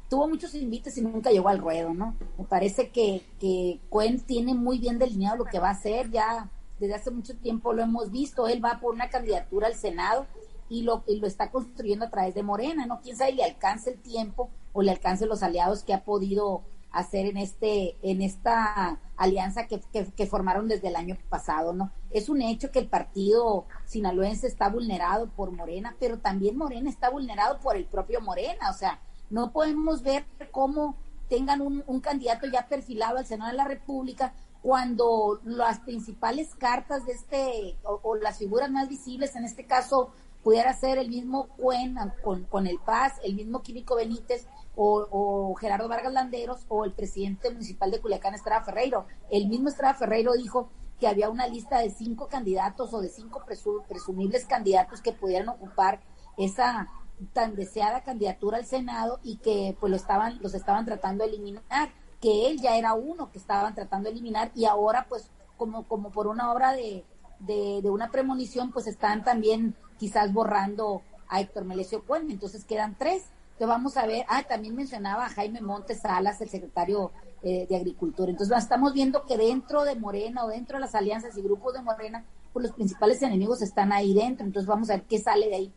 tuvo 0.09 0.27
muchos 0.27 0.55
invites 0.55 0.97
y 0.97 1.01
nunca 1.01 1.29
llegó 1.29 1.49
al 1.49 1.59
ruedo, 1.59 1.93
¿no? 1.93 2.15
Me 2.39 2.45
parece 2.45 2.89
que, 2.89 3.23
que 3.39 3.79
Cuen 3.89 4.19
tiene 4.19 4.55
muy 4.55 4.79
bien 4.79 4.97
delineado 4.97 5.37
lo 5.37 5.45
que 5.45 5.59
va 5.59 5.69
a 5.69 5.73
hacer, 5.73 6.09
ya 6.09 6.49
desde 6.79 6.95
hace 6.95 7.11
mucho 7.11 7.37
tiempo 7.37 7.71
lo 7.71 7.83
hemos 7.83 8.11
visto, 8.11 8.47
él 8.47 8.63
va 8.63 8.79
por 8.79 8.95
una 8.95 9.09
candidatura 9.09 9.67
al 9.67 9.75
Senado 9.75 10.25
y 10.69 10.83
lo, 10.83 11.03
y 11.07 11.19
lo 11.19 11.27
está 11.27 11.51
construyendo 11.51 12.05
a 12.05 12.09
través 12.09 12.35
de 12.35 12.43
Morena, 12.43 12.85
¿no? 12.85 13.01
Quién 13.01 13.15
sabe 13.15 13.33
le 13.33 13.43
alcance 13.43 13.91
el 13.91 13.99
tiempo 13.99 14.49
o 14.73 14.81
le 14.81 14.91
alcance 14.91 15.25
los 15.25 15.43
aliados 15.43 15.83
que 15.83 15.93
ha 15.93 16.03
podido 16.03 16.63
hacer 16.91 17.25
en 17.25 17.37
este 17.37 17.97
en 18.01 18.21
esta 18.21 18.99
alianza 19.17 19.67
que, 19.67 19.81
que, 19.91 20.25
formaron 20.25 20.67
desde 20.67 20.87
el 20.87 20.95
año 20.95 21.17
pasado, 21.29 21.73
¿no? 21.73 21.91
Es 22.11 22.29
un 22.29 22.41
hecho 22.41 22.71
que 22.71 22.79
el 22.79 22.87
partido 22.87 23.65
sinaloense 23.85 24.47
está 24.47 24.69
vulnerado 24.69 25.27
por 25.29 25.51
Morena, 25.51 25.95
pero 25.99 26.19
también 26.19 26.57
Morena 26.57 26.89
está 26.89 27.09
vulnerado 27.09 27.59
por 27.59 27.75
el 27.75 27.85
propio 27.85 28.21
Morena, 28.21 28.69
o 28.69 28.73
sea, 28.73 28.99
no 29.29 29.51
podemos 29.51 30.01
ver 30.01 30.25
cómo 30.51 30.95
tengan 31.29 31.61
un, 31.61 31.83
un 31.87 31.99
candidato 31.99 32.47
ya 32.47 32.67
perfilado 32.67 33.17
al 33.17 33.25
Senado 33.25 33.51
de 33.51 33.57
la 33.57 33.67
República 33.67 34.33
cuando 34.61 35.39
las 35.43 35.79
principales 35.79 36.55
cartas 36.55 37.05
de 37.05 37.13
este, 37.13 37.77
o, 37.83 37.99
o, 38.03 38.15
las 38.15 38.37
figuras 38.37 38.71
más 38.71 38.89
visibles, 38.89 39.35
en 39.35 39.45
este 39.45 39.65
caso 39.65 40.11
pudiera 40.43 40.73
ser 40.73 40.97
el 40.97 41.09
mismo 41.09 41.47
Cuen 41.57 41.97
con, 42.23 42.45
con 42.45 42.67
el 42.67 42.79
Paz, 42.79 43.13
el 43.23 43.35
mismo 43.35 43.61
Químico 43.61 43.95
Benítez 43.95 44.47
o, 44.77 45.55
Gerardo 45.55 45.87
Vargas 45.87 46.13
Landeros 46.13 46.65
o 46.67 46.85
el 46.85 46.93
presidente 46.93 47.49
municipal 47.49 47.89
de 47.89 47.99
Culiacán, 47.99 48.35
Estrada 48.35 48.63
Ferreiro. 48.63 49.05
El 49.31 49.47
mismo 49.47 49.69
Estrada 49.69 49.95
Ferreiro 49.95 50.33
dijo 50.33 50.69
que 50.99 51.07
había 51.07 51.29
una 51.29 51.47
lista 51.47 51.79
de 51.79 51.89
cinco 51.89 52.27
candidatos 52.27 52.93
o 52.93 53.01
de 53.01 53.09
cinco 53.09 53.43
presumibles 53.87 54.45
candidatos 54.45 55.01
que 55.01 55.13
pudieran 55.13 55.49
ocupar 55.49 56.01
esa 56.37 56.89
tan 57.33 57.55
deseada 57.55 58.01
candidatura 58.01 58.57
al 58.57 58.65
Senado 58.65 59.19
y 59.23 59.37
que 59.37 59.75
pues 59.79 59.89
lo 59.89 59.95
estaban, 59.95 60.37
los 60.41 60.53
estaban 60.53 60.85
tratando 60.85 61.23
de 61.23 61.31
eliminar, 61.31 61.91
que 62.21 62.47
él 62.47 62.59
ya 62.61 62.77
era 62.77 62.93
uno 62.93 63.31
que 63.31 63.39
estaban 63.39 63.73
tratando 63.73 64.09
de 64.09 64.13
eliminar 64.13 64.51
y 64.53 64.65
ahora 64.65 65.07
pues 65.09 65.31
como, 65.55 65.87
como 65.87 66.11
por 66.11 66.27
una 66.27 66.51
obra 66.51 66.73
de, 66.73 67.03
de, 67.39 67.79
de 67.81 67.89
una 67.89 68.11
premonición 68.11 68.71
pues 68.71 68.85
están 68.85 69.23
también 69.23 69.75
quizás 69.97 70.33
borrando 70.33 71.01
a 71.27 71.41
Héctor 71.41 71.65
Melesio 71.65 72.03
Cuen, 72.03 72.31
entonces 72.31 72.63
quedan 72.65 72.95
tres. 72.97 73.25
Entonces 73.53 73.67
vamos 73.67 73.97
a 73.97 74.05
ver, 74.05 74.23
ah, 74.29 74.43
también 74.43 74.75
mencionaba 74.75 75.25
a 75.25 75.29
Jaime 75.29 75.61
Montes 75.61 76.01
Salas, 76.01 76.39
el 76.41 76.49
secretario 76.49 77.11
eh, 77.41 77.65
de 77.67 77.75
Agricultura. 77.75 78.29
Entonces 78.29 78.55
estamos 78.55 78.93
viendo 78.93 79.25
que 79.25 79.35
dentro 79.35 79.83
de 79.83 79.95
Morena 79.95 80.45
o 80.45 80.49
dentro 80.49 80.77
de 80.77 80.81
las 80.81 80.93
alianzas 80.93 81.35
y 81.37 81.41
grupos 81.41 81.73
de 81.73 81.81
Morena, 81.81 82.23
pues 82.53 82.67
los 82.67 82.75
principales 82.75 83.21
enemigos 83.23 83.61
están 83.63 83.91
ahí 83.91 84.13
dentro. 84.13 84.45
Entonces 84.45 84.67
vamos 84.67 84.89
a 84.89 84.93
ver 84.93 85.03
qué 85.03 85.17
sale 85.17 85.47
de 85.47 85.55
ahí. 85.55 85.73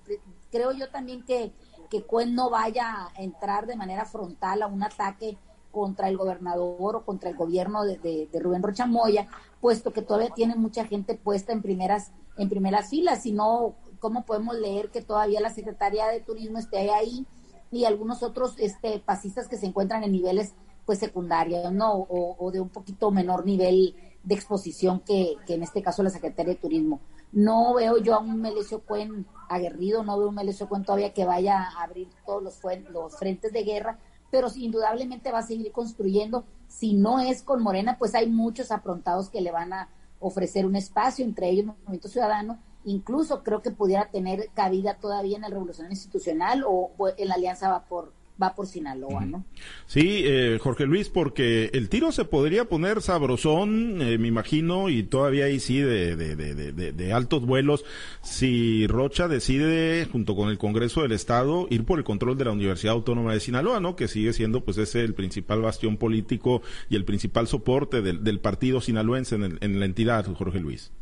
Creo 0.53 0.73
yo 0.73 0.91
también 0.91 1.25
que, 1.25 1.53
que 1.89 2.03
Cuen 2.03 2.35
no 2.35 2.51
vaya 2.51 3.07
a 3.07 3.23
entrar 3.23 3.67
de 3.67 3.77
manera 3.77 4.05
frontal 4.05 4.63
a 4.63 4.67
un 4.67 4.83
ataque 4.83 5.39
contra 5.71 6.09
el 6.09 6.17
gobernador 6.17 6.97
o 6.97 7.05
contra 7.05 7.31
el 7.31 7.37
gobierno 7.37 7.85
de, 7.85 7.97
de, 7.99 8.41
Rubén 8.41 8.63
Rocha 8.63 8.87
Moya, 8.87 9.29
puesto 9.61 9.93
que 9.93 10.03
todavía 10.03 10.31
tiene 10.35 10.57
mucha 10.57 10.85
gente 10.85 11.15
puesta 11.15 11.53
en 11.53 11.63
primeras, 11.63 12.11
en 12.37 12.49
primeras 12.49 12.91
filas, 12.91 13.23
sino 13.23 13.75
cómo 14.01 14.25
podemos 14.25 14.57
leer 14.57 14.91
que 14.91 15.03
todavía 15.03 15.41
la 15.41 15.55
Secretaría 15.55 16.09
de 16.09 16.21
Turismo 16.21 16.59
esté 16.59 16.91
ahí 16.91 17.27
y 17.71 17.85
algunos 17.85 18.23
otros 18.23 18.55
este, 18.59 18.99
pasistas 18.99 19.47
que 19.47 19.57
se 19.57 19.67
encuentran 19.67 20.03
en 20.03 20.13
niveles 20.13 20.55
pues 20.85 20.99
secundarios, 20.99 21.73
¿no? 21.73 22.07
O, 22.09 22.51
de 22.51 22.61
un 22.61 22.69
poquito 22.69 23.13
menor 23.13 23.47
nivel 23.47 23.95
de 24.25 24.35
exposición 24.35 25.01
que, 25.01 25.37
que, 25.47 25.55
en 25.55 25.63
este 25.63 25.83
caso 25.83 26.03
la 26.03 26.11
Secretaría 26.11 26.55
de 26.55 26.61
Turismo. 26.61 27.01
No 27.33 27.75
veo 27.75 27.99
yo 27.99 28.17
a 28.17 28.19
un 28.19 28.41
Melesio 28.41 28.81
Cuen 28.81 29.27
aguerrido, 29.49 30.03
no 30.03 30.19
veo 30.19 30.31
un 30.31 30.35
Melesio 30.35 30.69
Cuen 30.69 30.83
todavía 30.83 31.15
que 31.15 31.25
vaya 31.25 31.63
a 31.63 31.85
abrir 31.85 32.09
todos 32.27 32.43
los, 32.43 32.59
los 32.91 33.17
frentes 33.17 33.53
de 33.53 33.63
guerra, 33.63 33.99
pero 34.33 34.49
indudablemente 34.57 35.31
va 35.31 35.39
a 35.39 35.47
seguir 35.47 35.71
construyendo. 35.71 36.45
Si 36.67 36.95
no 36.95 37.21
es 37.21 37.43
con 37.43 37.63
Morena, 37.63 37.97
pues 37.99 38.15
hay 38.17 38.29
muchos 38.29 38.73
aprontados 38.73 39.29
que 39.29 39.41
le 39.41 39.53
van 39.53 39.73
a 39.73 39.89
ofrecer 40.19 40.67
un 40.67 40.77
espacio, 40.77 41.25
entre 41.25 41.51
ellos 41.51 41.67
el 41.67 41.67
Movimiento 41.67 42.09
Ciudadano, 42.09 42.59
incluso 42.85 43.43
creo 43.43 43.63
que 43.63 43.71
pudiera 43.71 44.11
tener 44.11 44.51
cabida 44.55 44.95
todavía 44.95 45.37
en 45.37 45.43
la 45.43 45.49
revolución 45.49 45.91
institucional 45.91 46.65
o, 46.67 46.93
en 47.17 47.29
la 47.29 47.35
alianza 47.35 47.69
va 47.71 47.85
por 47.85 48.13
va 48.43 48.55
por 48.55 48.67
Sinaloa, 48.67 49.27
¿no? 49.27 49.45
Sí, 49.87 50.23
eh, 50.25 50.59
Jorge 50.63 50.87
Luis, 50.87 51.11
porque 51.11 51.71
el 51.75 51.91
tiro 51.91 52.11
se 52.11 52.25
podría 52.25 52.65
poner 52.65 53.03
sabrosón, 53.03 54.01
eh, 54.01 54.17
me 54.17 54.29
imagino, 54.29 54.89
y 54.89 55.03
todavía 55.03 55.45
ahí 55.45 55.61
sí 55.61 55.79
de, 55.79 56.17
de, 56.17 56.37
de, 56.37 56.93
de, 56.93 57.13
altos 57.13 57.45
vuelos, 57.45 57.85
si 58.23 58.87
Rocha 58.87 59.29
decide, 59.29 60.09
junto 60.11 60.37
con 60.37 60.49
el 60.49 60.57
Congreso 60.57 61.03
del 61.03 61.13
Estado, 61.13 61.67
ir 61.69 61.85
por 61.85 61.99
el 61.99 62.05
control 62.05 62.39
de 62.39 62.47
la 62.47 62.53
Universidad 62.53 62.95
Autónoma 62.95 63.35
de 63.35 63.41
Sinaloa, 63.41 63.79
¿no? 63.79 63.95
Que 63.95 64.09
sigue 64.09 64.33
siendo, 64.33 64.65
pues, 64.65 64.79
ese 64.79 65.01
el 65.01 65.13
principal 65.13 65.61
bastión 65.61 65.99
político 65.99 66.63
y 66.89 66.97
el 66.97 67.05
principal 67.05 67.47
soporte 67.47 68.01
del, 68.01 68.25
del 68.25 68.41
partido 68.41 68.81
sinaloense 68.81 69.35
en, 69.35 69.59
en 69.61 69.81
la 69.81 69.85
entidad, 69.85 70.25
Jorge 70.35 70.61
Luis. 70.61 70.93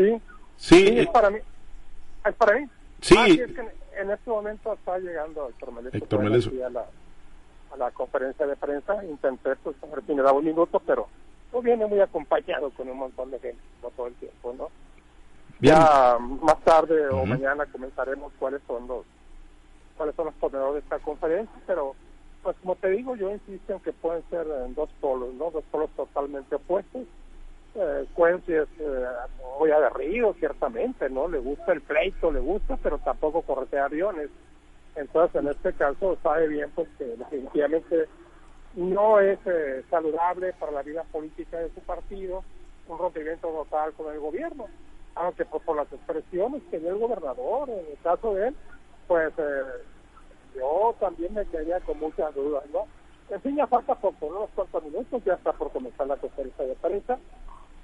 Sí. 0.00 0.22
Sí. 0.56 0.98
es 0.98 1.08
para 1.08 1.30
mí. 1.30 1.38
Es 2.24 2.34
para 2.34 2.58
mí. 2.58 2.66
Sí. 3.00 3.14
Ah, 3.18 3.26
es 3.28 3.52
que 3.52 3.60
en, 4.00 4.10
este 4.10 4.30
momento 4.30 4.72
está 4.72 4.98
llegando 4.98 5.48
Héctor 5.48 6.22
Meleso, 6.22 6.50
A, 6.64 6.70
la, 6.70 6.86
a 7.72 7.76
la 7.76 7.90
conferencia 7.90 8.46
de 8.46 8.56
prensa. 8.56 9.04
Intenté, 9.04 9.56
pues, 9.56 9.76
a 9.82 9.86
ver 9.86 10.04
si 10.06 10.14
me 10.14 10.22
daba 10.22 10.38
un 10.38 10.44
minuto, 10.44 10.80
pero 10.86 11.08
no 11.52 11.60
viene 11.60 11.86
muy 11.86 12.00
acompañado 12.00 12.70
con 12.70 12.88
un 12.88 12.98
montón 12.98 13.30
de 13.30 13.38
gente, 13.38 13.62
no 13.82 13.90
todo 13.90 14.06
el 14.06 14.14
tiempo, 14.14 14.54
¿no? 14.56 14.68
Ya 15.60 16.16
más 16.18 16.58
tarde 16.60 17.08
o 17.08 17.26
mañana 17.26 17.66
comenzaremos 17.66 18.32
cuáles 18.38 18.62
son 18.66 18.88
los 18.88 19.04
cuáles 19.98 20.14
son 20.14 20.26
los 20.26 20.34
ponedores 20.36 20.74
de 20.74 20.80
esta 20.80 20.98
conferencia, 21.00 21.54
pero 21.66 21.94
pues 22.42 22.56
como 22.62 22.76
te 22.76 22.88
digo, 22.88 23.14
yo 23.16 23.30
insisto 23.30 23.74
en 23.74 23.80
que 23.80 23.92
pueden 23.92 24.22
ser 24.30 24.46
en 24.64 24.74
dos 24.74 24.88
polos, 25.02 25.34
¿no? 25.34 25.50
Dos 25.50 25.64
polos 25.70 25.90
totalmente 25.90 26.54
opuestos 26.54 27.02
eh, 27.74 28.06
es 28.46 28.68
eh, 28.80 29.06
muy 29.58 29.70
aguerrido, 29.70 30.34
ciertamente, 30.34 31.08
¿no? 31.08 31.28
Le 31.28 31.38
gusta 31.38 31.72
el 31.72 31.80
pleito, 31.80 32.32
le 32.32 32.40
gusta, 32.40 32.76
pero 32.82 32.98
tampoco 32.98 33.42
corretea 33.42 33.84
aviones. 33.84 34.30
Entonces, 34.96 35.40
en 35.42 35.48
este 35.48 35.72
caso, 35.74 36.18
sabe 36.22 36.48
bien 36.48 36.70
pues 36.74 36.88
que 36.98 37.04
definitivamente 37.04 38.08
no 38.74 39.20
es 39.20 39.38
eh, 39.46 39.84
saludable 39.90 40.52
para 40.54 40.72
la 40.72 40.82
vida 40.82 41.04
política 41.12 41.58
de 41.58 41.70
su 41.70 41.80
partido 41.80 42.42
un 42.88 42.98
rompimiento 42.98 43.48
total 43.48 43.92
con 43.92 44.12
el 44.12 44.20
gobierno. 44.20 44.66
Aunque 45.14 45.44
pues, 45.44 45.62
por 45.62 45.76
las 45.76 45.92
expresiones 45.92 46.62
que 46.70 46.78
dio 46.78 46.90
el 46.90 46.98
gobernador, 46.98 47.68
en 47.68 47.78
el 47.78 47.98
caso 48.02 48.34
de 48.34 48.48
él, 48.48 48.56
pues 49.06 49.32
eh, 49.38 49.62
yo 50.56 50.94
también 50.98 51.34
me 51.34 51.46
quedaría 51.46 51.80
con 51.80 51.98
muchas 51.98 52.34
dudas, 52.34 52.64
¿no? 52.72 52.86
En 53.28 53.40
fin, 53.42 53.56
ya 53.56 53.66
falta 53.66 53.94
poco, 53.94 54.26
unos 54.26 54.50
cuantos 54.54 54.82
minutos, 54.84 55.22
ya 55.24 55.34
está 55.34 55.52
por 55.52 55.70
comenzar 55.70 56.06
la 56.06 56.16
conferencia 56.16 56.64
de 56.64 56.74
prensa 56.74 57.18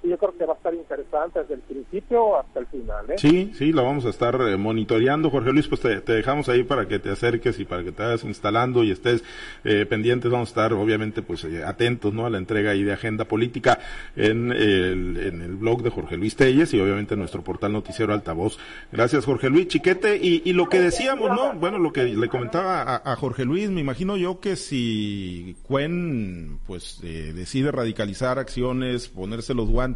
yo 0.03 0.17
creo 0.17 0.37
que 0.37 0.45
va 0.45 0.53
a 0.53 0.57
estar 0.57 0.73
interesante 0.73 1.39
desde 1.39 1.55
el 1.55 1.61
principio 1.61 2.39
hasta 2.39 2.59
el 2.59 2.67
final. 2.67 3.09
¿eh? 3.09 3.15
Sí, 3.17 3.51
sí, 3.53 3.71
lo 3.71 3.83
vamos 3.83 4.05
a 4.05 4.09
estar 4.09 4.39
eh, 4.41 4.57
monitoreando. 4.57 5.29
Jorge 5.29 5.51
Luis, 5.51 5.67
pues 5.67 5.81
te, 5.81 5.99
dejamos 5.99 6.49
ahí 6.49 6.63
para 6.63 6.87
que 6.87 6.99
te 6.99 7.09
acerques 7.09 7.59
y 7.59 7.65
para 7.65 7.83
que 7.83 7.91
te 7.91 8.03
vayas 8.03 8.23
instalando 8.23 8.83
y 8.83 8.91
estés 8.91 9.23
eh, 9.63 9.85
pendientes. 9.85 10.31
Vamos 10.31 10.49
a 10.49 10.51
estar, 10.51 10.73
obviamente, 10.73 11.21
pues 11.21 11.43
eh, 11.45 11.63
atentos 11.63 12.13
¿no? 12.13 12.25
a 12.25 12.29
la 12.29 12.37
entrega 12.37 12.71
ahí 12.71 12.83
de 12.83 12.93
agenda 12.93 13.25
política 13.25 13.79
en 14.15 14.51
el, 14.51 15.17
en 15.17 15.41
el 15.41 15.55
blog 15.55 15.81
de 15.81 15.89
Jorge 15.89 16.17
Luis 16.17 16.35
Telles 16.35 16.73
y 16.73 16.79
obviamente 16.79 17.15
en 17.15 17.19
nuestro 17.19 17.43
portal 17.43 17.73
noticiero 17.73 18.13
Altavoz. 18.13 18.57
Gracias, 18.91 19.25
Jorge 19.25 19.49
Luis 19.49 19.67
Chiquete. 19.67 20.17
Y, 20.17 20.41
y 20.45 20.53
lo 20.53 20.69
que 20.69 20.79
decíamos, 20.79 21.31
¿no? 21.31 21.53
Bueno, 21.53 21.79
lo 21.79 21.91
que 21.91 22.05
le 22.05 22.29
comentaba 22.29 22.83
a, 22.83 23.11
a 23.11 23.15
Jorge 23.15 23.45
Luis, 23.45 23.69
me 23.69 23.81
imagino 23.81 24.15
yo 24.15 24.39
que 24.39 24.55
si 24.55 25.55
Cuen, 25.63 26.59
pues, 26.65 26.99
decide 27.01 27.71
radicalizar 27.71 28.39
acciones, 28.39 29.09
ponerse 29.09 29.53
los 29.53 29.69
guantes, 29.69 29.86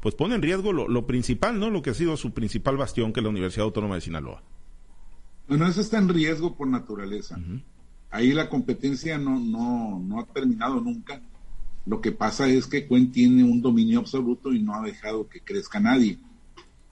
pues 0.00 0.14
pone 0.14 0.34
en 0.34 0.42
riesgo 0.42 0.72
lo, 0.72 1.06
principal, 1.06 1.58
¿no? 1.58 1.70
Lo 1.70 1.82
que 1.82 1.90
ha 1.90 1.94
sido 1.94 2.16
su 2.16 2.32
principal 2.32 2.76
bastión, 2.76 3.12
que 3.12 3.20
es 3.20 3.24
la 3.24 3.30
Universidad 3.30 3.64
Autónoma 3.64 3.96
de 3.96 4.00
Sinaloa. 4.00 4.42
Bueno, 5.48 5.66
eso 5.66 5.80
está 5.80 5.98
en 5.98 6.08
riesgo 6.08 6.56
por 6.56 6.68
naturaleza. 6.68 7.38
Ahí 8.10 8.32
la 8.32 8.48
competencia 8.48 9.18
no, 9.18 9.38
no, 9.38 9.98
no 9.98 10.20
ha 10.20 10.26
terminado 10.26 10.80
nunca. 10.80 11.20
Lo 11.86 12.00
que 12.00 12.12
pasa 12.12 12.48
es 12.48 12.66
que 12.66 12.86
Cuen 12.86 13.12
tiene 13.12 13.44
un 13.44 13.60
dominio 13.60 13.98
absoluto 13.98 14.52
y 14.52 14.62
no 14.62 14.74
ha 14.74 14.82
dejado 14.82 15.28
que 15.28 15.40
crezca 15.40 15.80
nadie. 15.80 16.18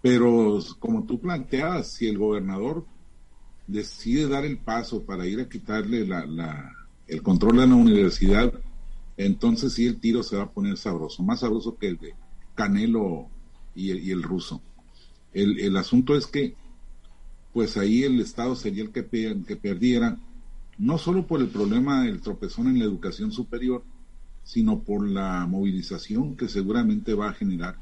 Pero 0.02 0.58
como 0.80 1.04
tú 1.04 1.20
planteabas, 1.20 1.92
si 1.92 2.08
el 2.08 2.18
gobernador 2.18 2.84
decide 3.66 4.28
dar 4.28 4.44
el 4.44 4.58
paso 4.58 5.04
para 5.04 5.26
ir 5.26 5.40
a 5.40 5.49
quitarle 5.49 6.06
la, 6.06 6.72
el 7.06 7.22
control 7.22 7.58
de 7.58 7.66
la 7.66 7.75
universidad, 7.75 8.52
entonces 9.16 9.72
sí 9.72 9.87
el 9.87 10.00
tiro 10.00 10.22
se 10.22 10.37
va 10.37 10.44
a 10.44 10.50
poner 10.50 10.76
sabroso, 10.76 11.22
más 11.22 11.40
sabroso 11.40 11.76
que 11.78 11.88
el 11.88 11.99
de 11.99 12.14
Canelo 12.54 13.28
y 13.75 14.11
el, 14.11 14.23
ruso. 14.23 14.61
El, 15.32 15.59
el, 15.61 15.76
asunto 15.76 16.16
es 16.16 16.26
que, 16.26 16.54
pues 17.52 17.76
ahí 17.76 18.02
el 18.02 18.21
Estado 18.21 18.54
sería 18.54 18.82
el 18.82 18.90
que, 18.90 19.04
que 19.47 19.56
perdiera, 19.56 20.18
no 20.78 20.99
solo 20.99 21.26
por 21.26 21.40
el 21.40 21.49
problema 21.49 22.02
del 22.02 22.21
tropezón 22.21 22.68
en 22.68 22.78
la 22.78 22.85
educación 22.85 23.32
superior, 23.32 23.82
sino 24.44 24.80
por 24.80 25.09
la 25.09 25.47
movilización 25.47 26.37
que 26.37 26.49
seguramente 26.49 27.14
va 27.14 27.30
a 27.30 27.35
generar 27.35 27.76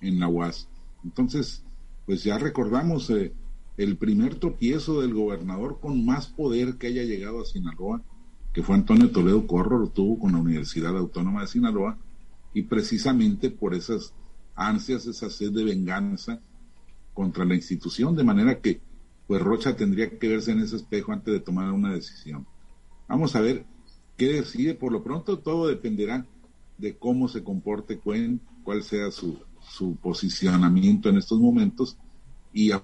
en 0.00 0.20
la 0.20 0.28
UAS. 0.28 0.68
Entonces, 1.04 1.62
pues 2.06 2.24
ya 2.24 2.38
recordamos 2.38 3.10
eh, 3.10 3.32
el 3.76 3.96
primer 3.96 4.36
tropiezo 4.36 5.00
del 5.00 5.14
gobernador 5.14 5.78
con 5.80 6.04
más 6.04 6.26
poder 6.26 6.76
que 6.76 6.88
haya 6.88 7.04
llegado 7.04 7.42
a 7.42 7.44
Sinaloa, 7.44 8.02
que 8.52 8.62
fue 8.62 8.74
Antonio 8.74 9.10
Toledo 9.10 9.46
Corro, 9.46 9.78
lo 9.78 9.88
tuvo 9.88 10.18
con 10.18 10.32
la 10.32 10.38
Universidad 10.38 10.96
Autónoma 10.96 11.42
de 11.42 11.48
Sinaloa, 11.48 11.98
y 12.54 12.62
precisamente 12.62 13.50
por 13.50 13.74
esas 13.74 14.14
ansias, 14.54 15.06
esa 15.06 15.30
sed 15.30 15.52
de 15.52 15.64
venganza 15.64 16.40
contra 17.14 17.44
la 17.44 17.54
institución, 17.54 18.16
de 18.16 18.24
manera 18.24 18.60
que 18.60 18.80
pues 19.26 19.42
Rocha 19.42 19.76
tendría 19.76 20.18
que 20.18 20.28
verse 20.28 20.52
en 20.52 20.60
ese 20.60 20.76
espejo 20.76 21.12
antes 21.12 21.32
de 21.34 21.40
tomar 21.40 21.70
una 21.70 21.92
decisión. 21.92 22.46
Vamos 23.08 23.36
a 23.36 23.40
ver 23.40 23.66
qué 24.16 24.32
decide, 24.32 24.74
por 24.74 24.90
lo 24.90 25.02
pronto 25.02 25.38
todo 25.38 25.68
dependerá 25.68 26.26
de 26.78 26.96
cómo 26.96 27.28
se 27.28 27.44
comporte 27.44 27.98
Cuen, 27.98 28.40
cuál 28.64 28.82
sea 28.82 29.10
su, 29.10 29.38
su 29.60 29.96
posicionamiento 29.96 31.08
en 31.08 31.18
estos 31.18 31.38
momentos 31.38 31.98
y 32.52 32.70
a 32.72 32.82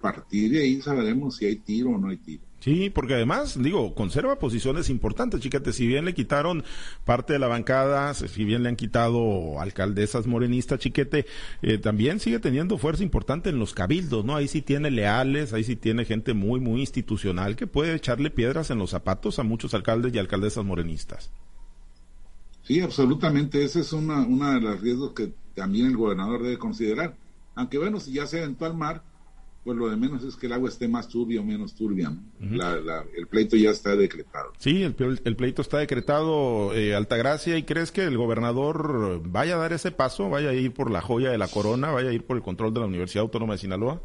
partir 0.00 0.52
de 0.52 0.62
ahí 0.62 0.82
sabremos 0.82 1.36
si 1.36 1.46
hay 1.46 1.56
tiro 1.56 1.90
o 1.90 1.98
no 1.98 2.08
hay 2.08 2.16
tiro. 2.16 2.42
Sí, 2.64 2.88
porque 2.88 3.12
además, 3.12 3.62
digo, 3.62 3.94
conserva 3.94 4.38
posiciones 4.38 4.88
importantes, 4.88 5.38
chícate, 5.42 5.70
si 5.74 5.86
bien 5.86 6.06
le 6.06 6.14
quitaron 6.14 6.64
parte 7.04 7.34
de 7.34 7.38
la 7.38 7.46
bancada, 7.46 8.14
si 8.14 8.42
bien 8.46 8.62
le 8.62 8.70
han 8.70 8.76
quitado 8.76 9.60
alcaldesas 9.60 10.26
morenistas, 10.26 10.78
chiquete, 10.78 11.26
eh, 11.60 11.76
también 11.76 12.20
sigue 12.20 12.38
teniendo 12.38 12.78
fuerza 12.78 13.02
importante 13.02 13.50
en 13.50 13.58
los 13.58 13.74
cabildos, 13.74 14.24
¿no? 14.24 14.34
Ahí 14.34 14.48
sí 14.48 14.62
tiene 14.62 14.90
leales, 14.90 15.52
ahí 15.52 15.62
sí 15.62 15.76
tiene 15.76 16.06
gente 16.06 16.32
muy, 16.32 16.58
muy 16.58 16.80
institucional 16.80 17.54
que 17.54 17.66
puede 17.66 17.94
echarle 17.94 18.30
piedras 18.30 18.70
en 18.70 18.78
los 18.78 18.88
zapatos 18.88 19.38
a 19.38 19.42
muchos 19.42 19.74
alcaldes 19.74 20.14
y 20.14 20.18
alcaldesas 20.18 20.64
morenistas. 20.64 21.30
Sí, 22.62 22.80
absolutamente, 22.80 23.62
ese 23.62 23.80
es 23.80 23.92
una, 23.92 24.22
una 24.26 24.54
de 24.54 24.62
los 24.62 24.80
riesgos 24.80 25.12
que 25.12 25.34
también 25.54 25.88
el 25.88 25.98
gobernador 25.98 26.42
debe 26.42 26.56
considerar. 26.56 27.14
Aunque 27.56 27.76
bueno, 27.76 28.00
si 28.00 28.14
ya 28.14 28.26
se 28.26 28.38
aventó 28.38 28.64
al 28.64 28.74
mar, 28.74 29.02
pues 29.64 29.78
lo 29.78 29.88
de 29.88 29.96
menos 29.96 30.22
es 30.22 30.36
que 30.36 30.46
el 30.46 30.52
agua 30.52 30.68
esté 30.68 30.88
más 30.88 31.08
turbia 31.08 31.40
o 31.40 31.44
menos 31.44 31.74
turbia. 31.74 32.12
el 32.38 33.26
pleito 33.26 33.56
ya 33.56 33.70
está 33.70 33.96
decretado. 33.96 34.52
Sí, 34.58 34.82
el, 34.82 34.94
pleito 34.94 35.62
está 35.62 35.78
decretado, 35.78 36.74
eh, 36.74 36.94
Altagracia, 36.94 37.56
¿y 37.56 37.62
crees 37.62 37.90
que 37.90 38.04
el 38.04 38.18
gobernador 38.18 39.22
vaya 39.24 39.54
a 39.54 39.58
dar 39.58 39.72
ese 39.72 39.90
paso, 39.90 40.28
vaya 40.28 40.50
a 40.50 40.52
ir 40.52 40.74
por 40.74 40.90
la 40.90 41.00
joya 41.00 41.30
de 41.30 41.38
la 41.38 41.48
corona, 41.48 41.90
vaya 41.90 42.10
a 42.10 42.12
ir 42.12 42.26
por 42.26 42.36
el 42.36 42.42
control 42.42 42.74
de 42.74 42.80
la 42.80 42.86
Universidad 42.86 43.22
Autónoma 43.22 43.54
de 43.54 43.58
Sinaloa? 43.58 44.02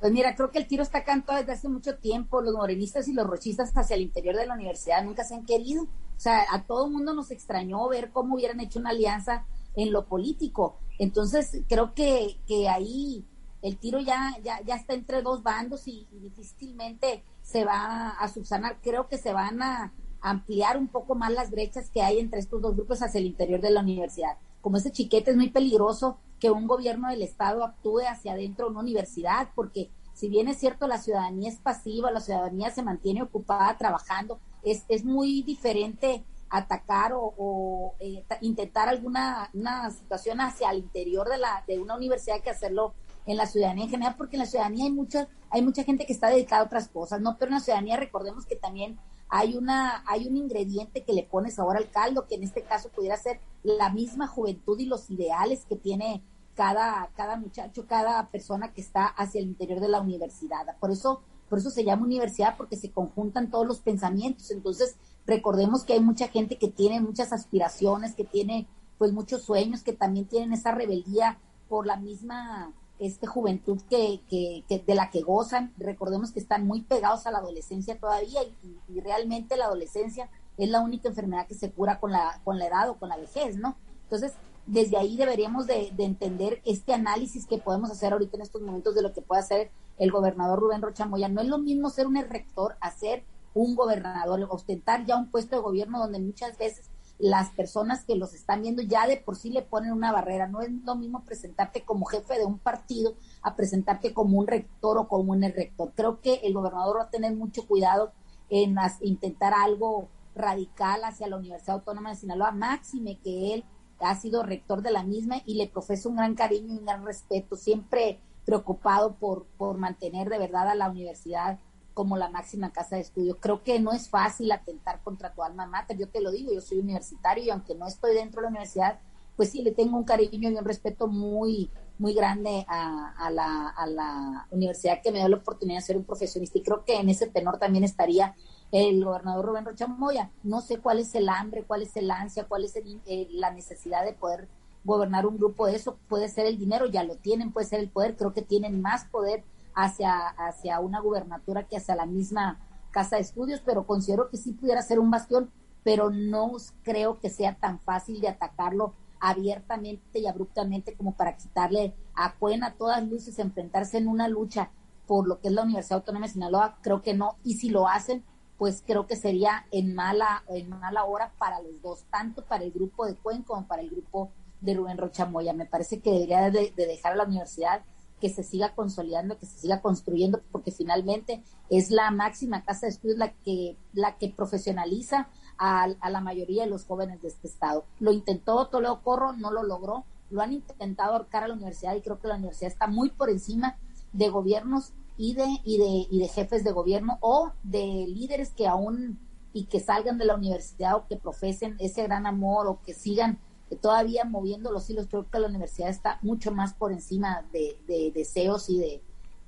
Pues 0.00 0.12
mira, 0.12 0.34
creo 0.34 0.50
que 0.50 0.58
el 0.58 0.66
tiro 0.66 0.82
está 0.82 1.04
cantado 1.04 1.38
desde 1.38 1.52
hace 1.52 1.68
mucho 1.68 1.96
tiempo. 1.96 2.40
Los 2.40 2.54
morenistas 2.54 3.06
y 3.08 3.12
los 3.12 3.26
rochistas 3.26 3.72
hacia 3.74 3.96
el 3.96 4.02
interior 4.02 4.36
de 4.36 4.46
la 4.46 4.54
universidad 4.54 5.04
nunca 5.04 5.24
se 5.24 5.34
han 5.34 5.44
querido. 5.44 5.84
O 5.84 6.20
sea, 6.20 6.44
a 6.50 6.62
todo 6.64 6.86
el 6.86 6.92
mundo 6.92 7.14
nos 7.14 7.30
extrañó 7.30 7.88
ver 7.88 8.10
cómo 8.12 8.34
hubieran 8.34 8.60
hecho 8.60 8.78
una 8.78 8.90
alianza 8.90 9.44
en 9.76 9.92
lo 9.92 10.06
político. 10.06 10.78
Entonces, 10.98 11.62
creo 11.68 11.94
que, 11.94 12.36
que 12.46 12.68
ahí 12.68 13.24
el 13.64 13.78
tiro 13.78 13.98
ya, 13.98 14.36
ya, 14.44 14.60
ya 14.62 14.76
está 14.76 14.92
entre 14.92 15.22
dos 15.22 15.42
bandos 15.42 15.88
y, 15.88 16.06
difícilmente 16.12 17.24
se 17.40 17.64
va 17.64 18.10
a 18.10 18.28
subsanar. 18.28 18.76
Creo 18.82 19.08
que 19.08 19.16
se 19.16 19.32
van 19.32 19.62
a 19.62 19.90
ampliar 20.20 20.76
un 20.76 20.88
poco 20.88 21.14
más 21.14 21.32
las 21.32 21.50
brechas 21.50 21.88
que 21.88 22.02
hay 22.02 22.18
entre 22.18 22.40
estos 22.40 22.60
dos 22.60 22.76
grupos 22.76 23.02
hacia 23.02 23.20
el 23.20 23.26
interior 23.26 23.62
de 23.62 23.70
la 23.70 23.80
universidad. 23.80 24.36
Como 24.60 24.76
ese 24.76 24.92
chiquete 24.92 25.30
es 25.30 25.36
muy 25.38 25.48
peligroso 25.48 26.18
que 26.38 26.50
un 26.50 26.66
gobierno 26.66 27.08
del 27.08 27.22
Estado 27.22 27.64
actúe 27.64 28.00
hacia 28.06 28.32
adentro 28.32 28.66
de 28.66 28.72
una 28.72 28.80
universidad, 28.80 29.48
porque 29.54 29.90
si 30.12 30.28
bien 30.28 30.48
es 30.48 30.58
cierto 30.58 30.86
la 30.86 30.98
ciudadanía 30.98 31.48
es 31.48 31.56
pasiva, 31.56 32.10
la 32.10 32.20
ciudadanía 32.20 32.70
se 32.70 32.82
mantiene 32.82 33.22
ocupada 33.22 33.78
trabajando, 33.78 34.40
es, 34.62 34.84
es 34.88 35.06
muy 35.06 35.42
diferente 35.42 36.22
atacar 36.50 37.12
o, 37.14 37.94
eh, 37.98 38.24
intentar 38.42 38.88
alguna 38.90 39.48
una 39.54 39.90
situación 39.90 40.40
hacia 40.42 40.70
el 40.70 40.78
interior 40.78 41.28
de, 41.28 41.38
la, 41.38 41.64
de 41.66 41.78
una 41.78 41.96
universidad 41.96 42.42
que 42.42 42.50
hacerlo 42.50 42.94
en 43.26 43.36
la 43.36 43.46
ciudadanía 43.46 43.84
en 43.84 43.90
general, 43.90 44.14
porque 44.16 44.36
en 44.36 44.40
la 44.40 44.46
ciudadanía 44.46 44.84
hay 44.84 44.92
mucha, 44.92 45.28
hay 45.50 45.62
mucha 45.62 45.84
gente 45.84 46.06
que 46.06 46.12
está 46.12 46.28
dedicada 46.28 46.62
a 46.62 46.66
otras 46.66 46.88
cosas, 46.88 47.20
¿no? 47.20 47.36
Pero 47.38 47.50
en 47.50 47.54
la 47.54 47.60
ciudadanía 47.60 47.96
recordemos 47.96 48.46
que 48.46 48.56
también 48.56 48.98
hay 49.28 49.56
una, 49.56 50.04
hay 50.06 50.28
un 50.28 50.36
ingrediente 50.36 51.02
que 51.02 51.12
le 51.12 51.24
pones 51.24 51.58
ahora 51.58 51.78
al 51.78 51.90
caldo, 51.90 52.26
que 52.26 52.36
en 52.36 52.44
este 52.44 52.62
caso 52.62 52.90
pudiera 52.90 53.16
ser 53.16 53.40
la 53.62 53.90
misma 53.90 54.26
juventud 54.26 54.78
y 54.78 54.86
los 54.86 55.10
ideales 55.10 55.64
que 55.64 55.76
tiene 55.76 56.22
cada, 56.54 57.10
cada 57.16 57.36
muchacho, 57.36 57.86
cada 57.86 58.28
persona 58.28 58.72
que 58.72 58.80
está 58.80 59.06
hacia 59.06 59.40
el 59.40 59.48
interior 59.48 59.80
de 59.80 59.88
la 59.88 60.00
universidad. 60.00 60.66
Por 60.78 60.90
eso, 60.90 61.22
por 61.48 61.58
eso 61.58 61.70
se 61.70 61.84
llama 61.84 62.04
universidad, 62.04 62.56
porque 62.56 62.76
se 62.76 62.92
conjuntan 62.92 63.50
todos 63.50 63.66
los 63.66 63.80
pensamientos. 63.80 64.50
Entonces, 64.50 64.96
recordemos 65.26 65.84
que 65.84 65.94
hay 65.94 66.00
mucha 66.00 66.28
gente 66.28 66.56
que 66.56 66.68
tiene 66.68 67.00
muchas 67.00 67.32
aspiraciones, 67.32 68.14
que 68.14 68.24
tiene 68.24 68.68
pues 68.98 69.12
muchos 69.12 69.42
sueños, 69.42 69.82
que 69.82 69.92
también 69.92 70.26
tienen 70.26 70.52
esa 70.52 70.70
rebeldía 70.70 71.38
por 71.68 71.86
la 71.86 71.96
misma 71.96 72.72
este 72.98 73.26
juventud 73.26 73.80
que, 73.88 74.20
que, 74.28 74.82
de 74.86 74.94
la 74.94 75.10
que 75.10 75.22
gozan. 75.22 75.72
Recordemos 75.76 76.32
que 76.32 76.40
están 76.40 76.66
muy 76.66 76.82
pegados 76.82 77.26
a 77.26 77.30
la 77.30 77.38
adolescencia 77.38 77.98
todavía 77.98 78.42
y, 78.42 78.78
y, 78.88 79.00
realmente 79.00 79.56
la 79.56 79.66
adolescencia 79.66 80.30
es 80.56 80.68
la 80.68 80.80
única 80.80 81.08
enfermedad 81.08 81.46
que 81.46 81.54
se 81.54 81.70
cura 81.70 81.98
con 81.98 82.12
la, 82.12 82.40
con 82.44 82.58
la 82.58 82.66
edad 82.66 82.88
o 82.88 82.96
con 82.96 83.08
la 83.08 83.16
vejez, 83.16 83.56
¿no? 83.56 83.76
Entonces, 84.04 84.32
desde 84.66 84.96
ahí 84.96 85.16
deberíamos 85.16 85.66
de, 85.66 85.92
entender 85.98 86.62
este 86.64 86.94
análisis 86.94 87.46
que 87.46 87.58
podemos 87.58 87.90
hacer 87.90 88.12
ahorita 88.12 88.36
en 88.36 88.42
estos 88.42 88.62
momentos 88.62 88.94
de 88.94 89.02
lo 89.02 89.12
que 89.12 89.20
puede 89.20 89.40
hacer 89.40 89.70
el 89.98 90.10
gobernador 90.10 90.58
Rubén 90.58 90.82
Rocha 90.82 91.06
Moya. 91.06 91.28
No 91.28 91.40
es 91.40 91.48
lo 91.48 91.58
mismo 91.58 91.90
ser 91.90 92.06
un 92.06 92.16
rector 92.16 92.76
a 92.80 92.90
ser 92.90 93.24
un 93.52 93.76
gobernador, 93.76 94.46
ostentar 94.50 95.04
ya 95.04 95.16
un 95.16 95.30
puesto 95.30 95.56
de 95.56 95.62
gobierno 95.62 95.98
donde 95.98 96.18
muchas 96.18 96.56
veces 96.58 96.90
las 97.18 97.50
personas 97.50 98.04
que 98.04 98.16
los 98.16 98.34
están 98.34 98.62
viendo 98.62 98.82
ya 98.82 99.06
de 99.06 99.16
por 99.16 99.36
sí 99.36 99.50
le 99.50 99.62
ponen 99.62 99.92
una 99.92 100.12
barrera. 100.12 100.48
No 100.48 100.60
es 100.60 100.70
lo 100.84 100.96
mismo 100.96 101.24
presentarte 101.24 101.84
como 101.84 102.06
jefe 102.06 102.38
de 102.38 102.44
un 102.44 102.58
partido 102.58 103.14
a 103.42 103.54
presentarte 103.54 104.12
como 104.12 104.38
un 104.38 104.46
rector 104.46 104.98
o 104.98 105.08
como 105.08 105.32
un 105.32 105.42
rector. 105.42 105.92
Creo 105.94 106.20
que 106.20 106.40
el 106.42 106.54
gobernador 106.54 106.98
va 106.98 107.02
a 107.04 107.10
tener 107.10 107.34
mucho 107.34 107.66
cuidado 107.66 108.12
en 108.50 108.76
intentar 109.00 109.54
algo 109.54 110.08
radical 110.34 111.04
hacia 111.04 111.28
la 111.28 111.36
Universidad 111.36 111.76
Autónoma 111.76 112.10
de 112.10 112.16
Sinaloa, 112.16 112.50
máxime 112.50 113.18
que 113.18 113.54
él 113.54 113.64
ha 114.00 114.16
sido 114.16 114.42
rector 114.42 114.82
de 114.82 114.90
la 114.90 115.04
misma 115.04 115.36
y 115.46 115.54
le 115.54 115.68
profeso 115.68 116.08
un 116.08 116.16
gran 116.16 116.34
cariño 116.34 116.74
y 116.74 116.78
un 116.78 116.84
gran 116.84 117.06
respeto, 117.06 117.56
siempre 117.56 118.20
preocupado 118.44 119.14
por, 119.14 119.46
por 119.56 119.78
mantener 119.78 120.28
de 120.28 120.38
verdad 120.38 120.68
a 120.68 120.74
la 120.74 120.90
universidad 120.90 121.58
como 121.94 122.16
la 122.16 122.28
máxima 122.28 122.72
casa 122.72 122.96
de 122.96 123.02
estudio. 123.02 123.38
Creo 123.38 123.62
que 123.62 123.80
no 123.80 123.92
es 123.92 124.08
fácil 124.08 124.52
atentar 124.52 125.00
contra 125.02 125.32
tu 125.32 125.42
alma 125.42 125.66
mater, 125.66 125.96
yo 125.96 126.08
te 126.08 126.20
lo 126.20 126.30
digo, 126.30 126.52
yo 126.52 126.60
soy 126.60 126.78
universitario 126.78 127.44
y 127.44 127.50
aunque 127.50 127.74
no 127.74 127.86
estoy 127.86 128.14
dentro 128.14 128.40
de 128.40 128.46
la 128.46 128.50
universidad, 128.50 128.98
pues 129.36 129.50
sí 129.50 129.62
le 129.62 129.72
tengo 129.72 129.96
un 129.96 130.04
cariño 130.04 130.50
y 130.50 130.56
un 130.56 130.64
respeto 130.64 131.06
muy, 131.08 131.70
muy 131.98 132.14
grande 132.14 132.64
a, 132.68 133.14
a, 133.16 133.30
la, 133.30 133.68
a 133.68 133.86
la 133.86 134.46
universidad 134.50 135.00
que 135.02 135.10
me 135.10 135.18
dio 135.18 135.28
la 135.28 135.36
oportunidad 135.36 135.78
de 135.78 135.86
ser 135.86 135.96
un 135.96 136.04
profesionista 136.04 136.58
y 136.58 136.62
creo 136.62 136.84
que 136.84 136.96
en 136.96 137.08
ese 137.08 137.26
tenor 137.26 137.58
también 137.58 137.84
estaría 137.84 138.34
el 138.72 139.04
gobernador 139.04 139.44
Rubén 139.46 139.64
Rocha 139.64 139.86
Moya. 139.86 140.30
No 140.42 140.60
sé 140.60 140.78
cuál 140.78 140.98
es 140.98 141.14
el 141.14 141.28
hambre, 141.28 141.64
cuál 141.64 141.82
es 141.82 141.96
el 141.96 142.10
ansia, 142.10 142.44
cuál 142.44 142.64
es 142.64 142.74
eh, 142.76 143.28
la 143.30 143.52
necesidad 143.52 144.04
de 144.04 144.12
poder 144.12 144.48
gobernar 144.84 145.26
un 145.26 145.36
grupo 145.36 145.66
de 145.66 145.76
eso. 145.76 145.96
Puede 146.08 146.28
ser 146.28 146.46
el 146.46 146.58
dinero, 146.58 146.86
ya 146.86 147.04
lo 147.04 147.16
tienen, 147.16 147.52
puede 147.52 147.66
ser 147.66 147.80
el 147.80 147.88
poder. 147.88 148.16
Creo 148.16 148.32
que 148.32 148.42
tienen 148.42 148.82
más 148.82 149.04
poder 149.06 149.44
hacia, 149.74 150.28
hacia 150.28 150.80
una 150.80 151.00
gubernatura 151.00 151.64
que 151.64 151.76
hacia 151.76 151.96
la 151.96 152.06
misma 152.06 152.60
casa 152.90 153.16
de 153.16 153.22
estudios, 153.22 153.60
pero 153.64 153.86
considero 153.86 154.28
que 154.30 154.36
sí 154.36 154.52
pudiera 154.52 154.82
ser 154.82 154.98
un 155.00 155.10
bastión, 155.10 155.50
pero 155.82 156.10
no 156.10 156.52
creo 156.82 157.18
que 157.20 157.30
sea 157.30 157.56
tan 157.56 157.80
fácil 157.80 158.20
de 158.20 158.28
atacarlo 158.28 158.94
abiertamente 159.20 160.18
y 160.18 160.26
abruptamente 160.26 160.94
como 160.94 161.12
para 161.12 161.36
quitarle 161.36 161.94
a 162.14 162.34
Cuen 162.34 162.62
a 162.62 162.74
todas 162.74 163.02
luces, 163.06 163.38
enfrentarse 163.38 163.98
en 163.98 164.08
una 164.08 164.28
lucha 164.28 164.70
por 165.06 165.26
lo 165.26 165.40
que 165.40 165.48
es 165.48 165.54
la 165.54 165.62
Universidad 165.62 165.98
Autónoma 165.98 166.26
de 166.26 166.32
Sinaloa, 166.32 166.78
creo 166.82 167.02
que 167.02 167.14
no, 167.14 167.36
y 167.42 167.54
si 167.54 167.68
lo 167.68 167.88
hacen, 167.88 168.24
pues 168.58 168.82
creo 168.86 169.06
que 169.06 169.16
sería 169.16 169.66
en 169.70 169.94
mala, 169.94 170.44
en 170.48 170.68
mala 170.70 171.04
hora 171.04 171.32
para 171.38 171.60
los 171.60 171.82
dos, 171.82 172.04
tanto 172.10 172.44
para 172.44 172.64
el 172.64 172.72
grupo 172.72 173.06
de 173.06 173.16
Cuen 173.16 173.42
como 173.42 173.66
para 173.66 173.82
el 173.82 173.90
grupo 173.90 174.30
de 174.60 174.74
Rubén 174.74 174.98
Rocha 174.98 175.26
Moya. 175.26 175.52
Me 175.52 175.66
parece 175.66 176.00
que 176.00 176.12
debería 176.12 176.50
de, 176.50 176.72
dejar 176.76 177.12
a 177.12 177.16
la 177.16 177.24
universidad 177.24 177.82
que 178.24 178.30
se 178.30 178.42
siga 178.42 178.74
consolidando, 178.74 179.36
que 179.36 179.44
se 179.44 179.58
siga 179.58 179.82
construyendo, 179.82 180.40
porque 180.50 180.70
finalmente 180.70 181.42
es 181.68 181.90
la 181.90 182.10
máxima 182.10 182.64
casa 182.64 182.86
de 182.86 182.92
estudios 182.92 183.18
la 183.18 183.34
que, 183.34 183.76
la 183.92 184.16
que 184.16 184.30
profesionaliza 184.30 185.28
a, 185.58 185.84
a, 186.00 186.08
la 186.08 186.22
mayoría 186.22 186.64
de 186.64 186.70
los 186.70 186.86
jóvenes 186.86 187.20
de 187.20 187.28
este 187.28 187.48
estado. 187.48 187.84
Lo 188.00 188.12
intentó 188.12 188.68
Toledo 188.68 189.02
Corro, 189.02 189.34
no 189.34 189.50
lo 189.50 189.62
logró, 189.62 190.06
lo 190.30 190.40
han 190.40 190.54
intentado 190.54 191.12
ahorcar 191.12 191.44
a 191.44 191.48
la 191.48 191.54
universidad 191.54 191.94
y 191.96 192.00
creo 192.00 192.18
que 192.18 192.28
la 192.28 192.36
universidad 192.36 192.72
está 192.72 192.86
muy 192.86 193.10
por 193.10 193.28
encima 193.28 193.76
de 194.14 194.30
gobiernos 194.30 194.94
y 195.18 195.34
de, 195.34 195.60
y 195.62 195.76
de, 195.76 196.06
y 196.10 196.18
de 196.18 196.28
jefes 196.28 196.64
de 196.64 196.72
gobierno 196.72 197.18
o 197.20 197.52
de 197.62 198.06
líderes 198.08 198.52
que 198.52 198.66
aún 198.66 199.18
y 199.52 199.66
que 199.66 199.80
salgan 199.80 200.16
de 200.16 200.24
la 200.24 200.34
universidad 200.34 200.96
o 200.96 201.06
que 201.06 201.18
profesen 201.18 201.76
ese 201.78 202.04
gran 202.04 202.24
amor 202.24 202.68
o 202.68 202.80
que 202.80 202.94
sigan 202.94 203.38
todavía 203.80 204.24
moviendo 204.24 204.70
los 204.70 204.88
hilos. 204.88 205.06
Creo 205.08 205.28
que 205.28 205.38
la 205.38 205.48
universidad 205.48 205.90
está 205.90 206.18
mucho 206.22 206.52
más 206.52 206.74
por 206.74 206.92
encima 206.92 207.44
de, 207.52 207.78
de 207.86 208.12
deseos 208.12 208.68
y 208.70 208.78
de, 208.78 209.02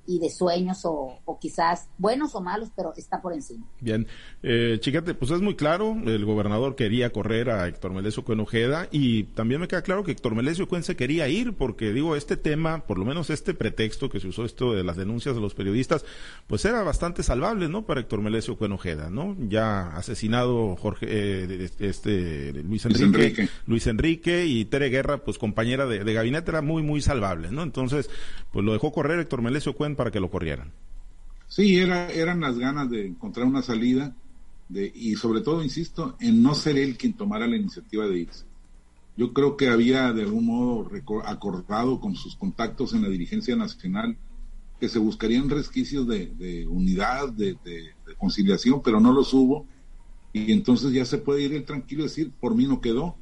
y 0.07 0.19
de 0.19 0.31
sueños 0.31 0.81
o, 0.85 1.19
quizás 1.41 1.89
buenos 1.99 2.35
o 2.35 2.41
malos, 2.41 2.71
pero 2.75 2.93
está 2.97 3.21
por 3.21 3.33
encima. 3.33 3.67
Bien, 3.81 4.07
eh, 4.43 4.79
Chiquete, 4.81 5.15
pues 5.15 5.31
es 5.31 5.41
muy 5.41 5.55
claro, 5.55 5.97
el 6.07 6.25
gobernador 6.25 6.77
quería 6.77 7.11
correr 7.13 7.51
a 7.51 7.67
Héctor 7.69 7.93
Melesio 7.93 8.25
Cuen 8.25 8.41
Ojeda 8.41 8.89
y 8.91 9.25
también 9.25 9.61
me 9.61 9.69
queda 9.69 9.83
claro 9.83 10.05
que 10.05 10.13
Héctor 10.13 10.35
Melesio 10.35 10.69
Cuen 10.69 10.83
se 10.83 10.97
quería 10.97 11.29
ir 11.29 11.55
porque 11.55 11.93
digo, 11.93 12.17
este 12.17 12.37
tema, 12.37 12.87
por 12.87 12.99
lo 12.99 13.05
menos 13.05 13.31
este 13.31 13.55
pretexto 13.55 14.09
que 14.09 14.21
se 14.21 14.29
usó 14.29 14.45
esto 14.45 14.73
de 14.73 14.85
las 14.85 14.97
denuncias 14.97 15.35
de 15.35 15.41
los 15.41 15.55
periodistas, 15.55 16.05
pues 16.47 16.65
era 16.65 16.83
bastante 16.83 17.23
salvable, 17.23 17.69
¿no? 17.69 17.85
Para 17.85 18.01
Héctor 18.01 18.23
Melesio 18.23 18.57
Cuen 18.57 18.73
Ojeda, 18.73 19.11
¿no? 19.11 19.37
Ya 19.49 19.89
asesinado 19.97 20.77
Jorge, 20.77 21.07
eh, 21.09 21.71
este, 21.79 22.53
Luis 22.53 22.85
Enrique, 22.87 23.49
Luis 23.67 23.87
Enrique, 23.87 24.47
y 24.47 24.65
Tere 24.67 24.89
Guerra, 24.89 25.19
pues 25.19 25.39
compañera 25.39 25.87
de, 25.87 26.05
de 26.05 26.13
gabinete, 26.13 26.51
era 26.51 26.63
muy, 26.63 26.83
muy 26.83 27.01
salvable, 27.01 27.51
¿no? 27.51 27.63
Entonces, 27.63 28.11
pues 28.53 28.65
lo 28.65 28.73
dejó 28.73 28.93
correr 28.93 29.19
Héctor 29.21 29.43
Melesio 29.43 29.75
Cuen 29.75 29.96
para 29.97 30.11
que 30.11 30.21
lo 30.21 30.31
corrieran. 30.31 30.73
Sí, 31.49 31.79
era, 31.79 32.11
eran 32.11 32.41
las 32.41 32.59
ganas 32.59 32.91
de 32.91 33.07
encontrar 33.07 33.47
una 33.47 33.63
salida 33.63 34.15
de, 34.69 34.91
y 34.95 35.15
sobre 35.15 35.41
todo, 35.41 35.63
insisto, 35.63 36.17
en 36.21 36.43
no 36.43 36.55
ser 36.55 36.77
él 36.77 36.97
quien 36.97 37.13
tomara 37.13 37.47
la 37.47 37.57
iniciativa 37.57 38.07
de 38.07 38.19
irse. 38.19 38.45
Yo 39.17 39.33
creo 39.33 39.57
que 39.57 39.69
había 39.69 40.13
de 40.13 40.23
algún 40.23 40.47
modo 40.47 40.91
acordado 41.25 42.01
con 42.01 42.17
sus 42.17 42.37
contactos 42.37 42.93
en 42.93 43.03
la 43.03 43.09
dirigencia 43.09 43.57
nacional 43.57 44.17
que 44.79 44.89
se 44.89 44.99
buscarían 44.99 45.49
resquicios 45.49 46.07
de, 46.07 46.67
unidad, 46.69 47.31
de, 47.31 47.57
conciliación, 48.19 48.83
pero 48.83 49.01
no 49.01 49.13
los 49.13 49.33
hubo. 49.33 49.67
Y 50.35 50.53
entonces 50.53 50.93
ya 50.93 51.07
se 51.07 51.17
puede 51.17 51.43
ir 51.43 51.55
el 51.55 51.65
tranquilo 51.65 52.03
y 52.03 52.09
decir, 52.09 52.31
por 52.39 52.55
mí 52.55 52.67
no 52.67 52.83
quedó. 52.83 53.17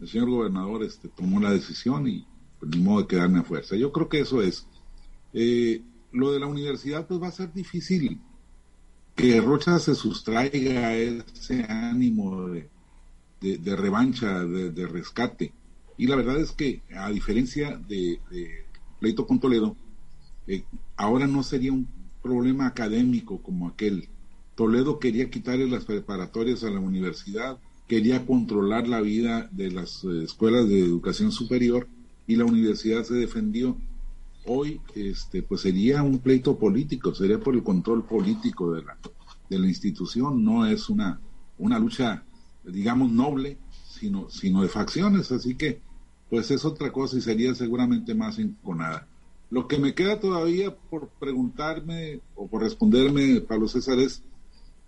El 0.00 0.08
señor 0.08 0.30
gobernador 0.30 0.82
este, 0.82 1.08
tomó 1.08 1.40
la 1.40 1.50
decisión 1.50 2.08
y 2.08 2.24
pues, 2.58 2.74
ni 2.74 2.82
modo 2.82 3.02
de 3.02 3.06
quedarme 3.06 3.40
a 3.40 3.42
fuerza. 3.42 3.76
Yo 3.76 3.92
creo 3.92 4.08
que 4.08 4.20
eso 4.20 4.40
es. 4.40 4.66
Eh, 5.32 5.82
lo 6.12 6.32
de 6.32 6.40
la 6.40 6.46
universidad 6.46 7.06
pues 7.06 7.22
va 7.22 7.28
a 7.28 7.32
ser 7.32 7.52
difícil 7.52 8.20
que 9.14 9.40
Rocha 9.40 9.78
se 9.78 9.94
sustraiga 9.94 10.88
a 10.88 10.96
ese 10.96 11.64
ánimo 11.64 12.48
de, 12.48 13.76
revancha, 13.76 14.44
de, 14.44 14.86
rescate. 14.86 15.52
Y 15.98 16.06
la 16.06 16.16
verdad 16.16 16.40
es 16.40 16.52
que, 16.52 16.82
a 16.96 17.10
diferencia 17.10 17.76
de, 17.76 18.18
pleito 18.98 19.26
con 19.26 19.38
Toledo, 19.38 19.76
eh, 20.46 20.64
ahora 20.96 21.26
no 21.26 21.42
sería 21.42 21.72
un 21.72 21.86
problema 22.22 22.66
académico 22.66 23.42
como 23.42 23.68
aquel. 23.68 24.08
Toledo 24.54 24.98
quería 24.98 25.30
quitarle 25.30 25.68
las 25.68 25.84
preparatorias 25.84 26.64
a 26.64 26.70
la 26.70 26.80
universidad, 26.80 27.58
quería 27.88 28.24
controlar 28.24 28.88
la 28.88 29.00
vida 29.00 29.48
de 29.52 29.70
las 29.70 30.04
eh, 30.04 30.24
escuelas 30.24 30.68
de 30.68 30.80
educación 30.80 31.32
superior 31.32 31.88
y 32.26 32.36
la 32.36 32.44
universidad 32.44 33.04
se 33.04 33.14
defendió 33.14 33.76
hoy 34.46 34.80
este 34.94 35.42
pues 35.42 35.62
sería 35.62 36.02
un 36.02 36.18
pleito 36.18 36.58
político, 36.58 37.14
sería 37.14 37.38
por 37.38 37.54
el 37.54 37.62
control 37.62 38.04
político 38.04 38.72
de 38.72 38.82
la, 38.82 38.98
de 39.48 39.58
la 39.58 39.66
institución, 39.66 40.44
no 40.44 40.66
es 40.66 40.88
una, 40.88 41.20
una 41.58 41.78
lucha, 41.78 42.24
digamos, 42.64 43.10
noble, 43.10 43.58
sino, 43.88 44.30
sino 44.30 44.62
de 44.62 44.68
facciones, 44.68 45.30
así 45.32 45.54
que 45.54 45.80
pues 46.28 46.50
es 46.50 46.64
otra 46.64 46.92
cosa 46.92 47.18
y 47.18 47.20
sería 47.20 47.54
seguramente 47.54 48.14
más 48.14 48.38
enconada. 48.38 49.06
Lo 49.50 49.66
que 49.66 49.78
me 49.78 49.94
queda 49.94 50.20
todavía 50.20 50.74
por 50.74 51.08
preguntarme 51.08 52.20
o 52.36 52.46
por 52.46 52.62
responderme, 52.62 53.40
Pablo 53.40 53.66
César, 53.66 53.98
es, 53.98 54.22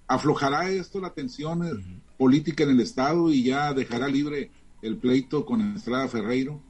¿aflojará 0.07 0.71
esto 0.71 1.01
la 1.01 1.11
tensión 1.11 1.83
política 2.17 2.63
en 2.63 2.71
el 2.71 2.81
Estado 2.81 3.31
y 3.33 3.43
ya 3.43 3.75
dejará 3.75 4.07
libre 4.07 4.53
el 4.81 4.97
pleito 4.99 5.45
con 5.45 5.75
Estrada 5.75 6.07
Ferreiro? 6.07 6.61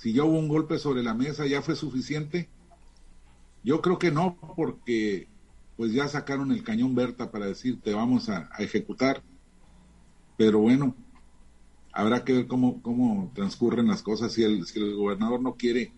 Si 0.00 0.14
ya 0.14 0.24
hubo 0.24 0.38
un 0.38 0.48
golpe 0.48 0.78
sobre 0.78 1.02
la 1.02 1.12
mesa, 1.12 1.46
¿ya 1.46 1.60
fue 1.60 1.76
suficiente? 1.76 2.48
Yo 3.62 3.82
creo 3.82 3.98
que 3.98 4.10
no, 4.10 4.38
porque 4.56 5.28
pues 5.76 5.92
ya 5.92 6.08
sacaron 6.08 6.52
el 6.52 6.64
cañón 6.64 6.94
Berta 6.94 7.30
para 7.30 7.44
decir 7.44 7.82
te 7.82 7.92
vamos 7.92 8.30
a, 8.30 8.48
ejecutar. 8.60 9.22
Pero 10.38 10.60
bueno, 10.60 10.96
habrá 11.92 12.24
que 12.24 12.32
ver 12.32 12.46
cómo, 12.46 12.80
cómo 12.80 13.30
transcurren 13.34 13.88
las 13.88 14.02
cosas. 14.02 14.32
Si 14.32 14.42
el, 14.42 14.64
si 14.64 14.78
el 14.80 14.96
gobernador 14.96 15.42
no 15.42 15.56
quiere 15.56 15.92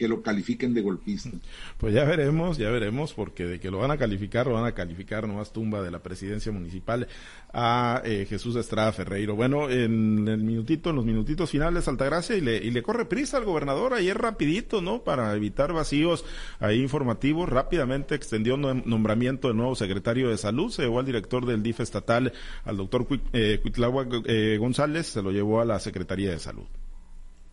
que 0.00 0.08
lo 0.08 0.22
califiquen 0.22 0.72
de 0.72 0.80
golpista. 0.80 1.28
Pues 1.76 1.92
ya 1.92 2.04
veremos, 2.04 2.56
ya 2.56 2.70
veremos, 2.70 3.12
porque 3.12 3.44
de 3.44 3.60
que 3.60 3.70
lo 3.70 3.80
van 3.80 3.90
a 3.90 3.98
calificar, 3.98 4.46
lo 4.46 4.54
van 4.54 4.64
a 4.64 4.72
calificar 4.72 5.28
nomás 5.28 5.52
tumba 5.52 5.82
de 5.82 5.90
la 5.90 6.02
presidencia 6.02 6.50
municipal 6.50 7.06
a 7.52 8.00
eh, 8.06 8.24
Jesús 8.26 8.56
Estrada 8.56 8.92
Ferreiro. 8.92 9.36
Bueno, 9.36 9.68
en 9.68 10.26
el 10.26 10.42
minutito, 10.42 10.88
en 10.88 10.96
los 10.96 11.04
minutitos 11.04 11.50
finales, 11.50 11.86
Altagracia, 11.86 12.34
y 12.34 12.40
le, 12.40 12.56
y 12.56 12.70
le 12.70 12.82
corre 12.82 13.04
prisa 13.04 13.36
al 13.36 13.44
gobernador 13.44 13.92
ayer 13.92 14.16
rapidito, 14.16 14.80
¿no? 14.80 15.02
Para 15.02 15.36
evitar 15.36 15.74
vacíos 15.74 16.24
ahí 16.60 16.80
informativos, 16.80 17.50
rápidamente 17.50 18.14
extendió 18.14 18.56
nombramiento 18.56 19.48
del 19.48 19.58
nuevo 19.58 19.74
secretario 19.74 20.30
de 20.30 20.38
salud, 20.38 20.70
se 20.70 20.80
llevó 20.80 21.00
al 21.00 21.04
director 21.04 21.44
del 21.44 21.62
DIF 21.62 21.80
estatal, 21.80 22.32
al 22.64 22.76
doctor 22.78 23.06
eh, 23.34 23.60
eh, 23.62 24.56
González, 24.58 25.08
se 25.08 25.20
lo 25.20 25.30
llevó 25.30 25.60
a 25.60 25.66
la 25.66 25.78
Secretaría 25.78 26.30
de 26.30 26.38
Salud 26.38 26.64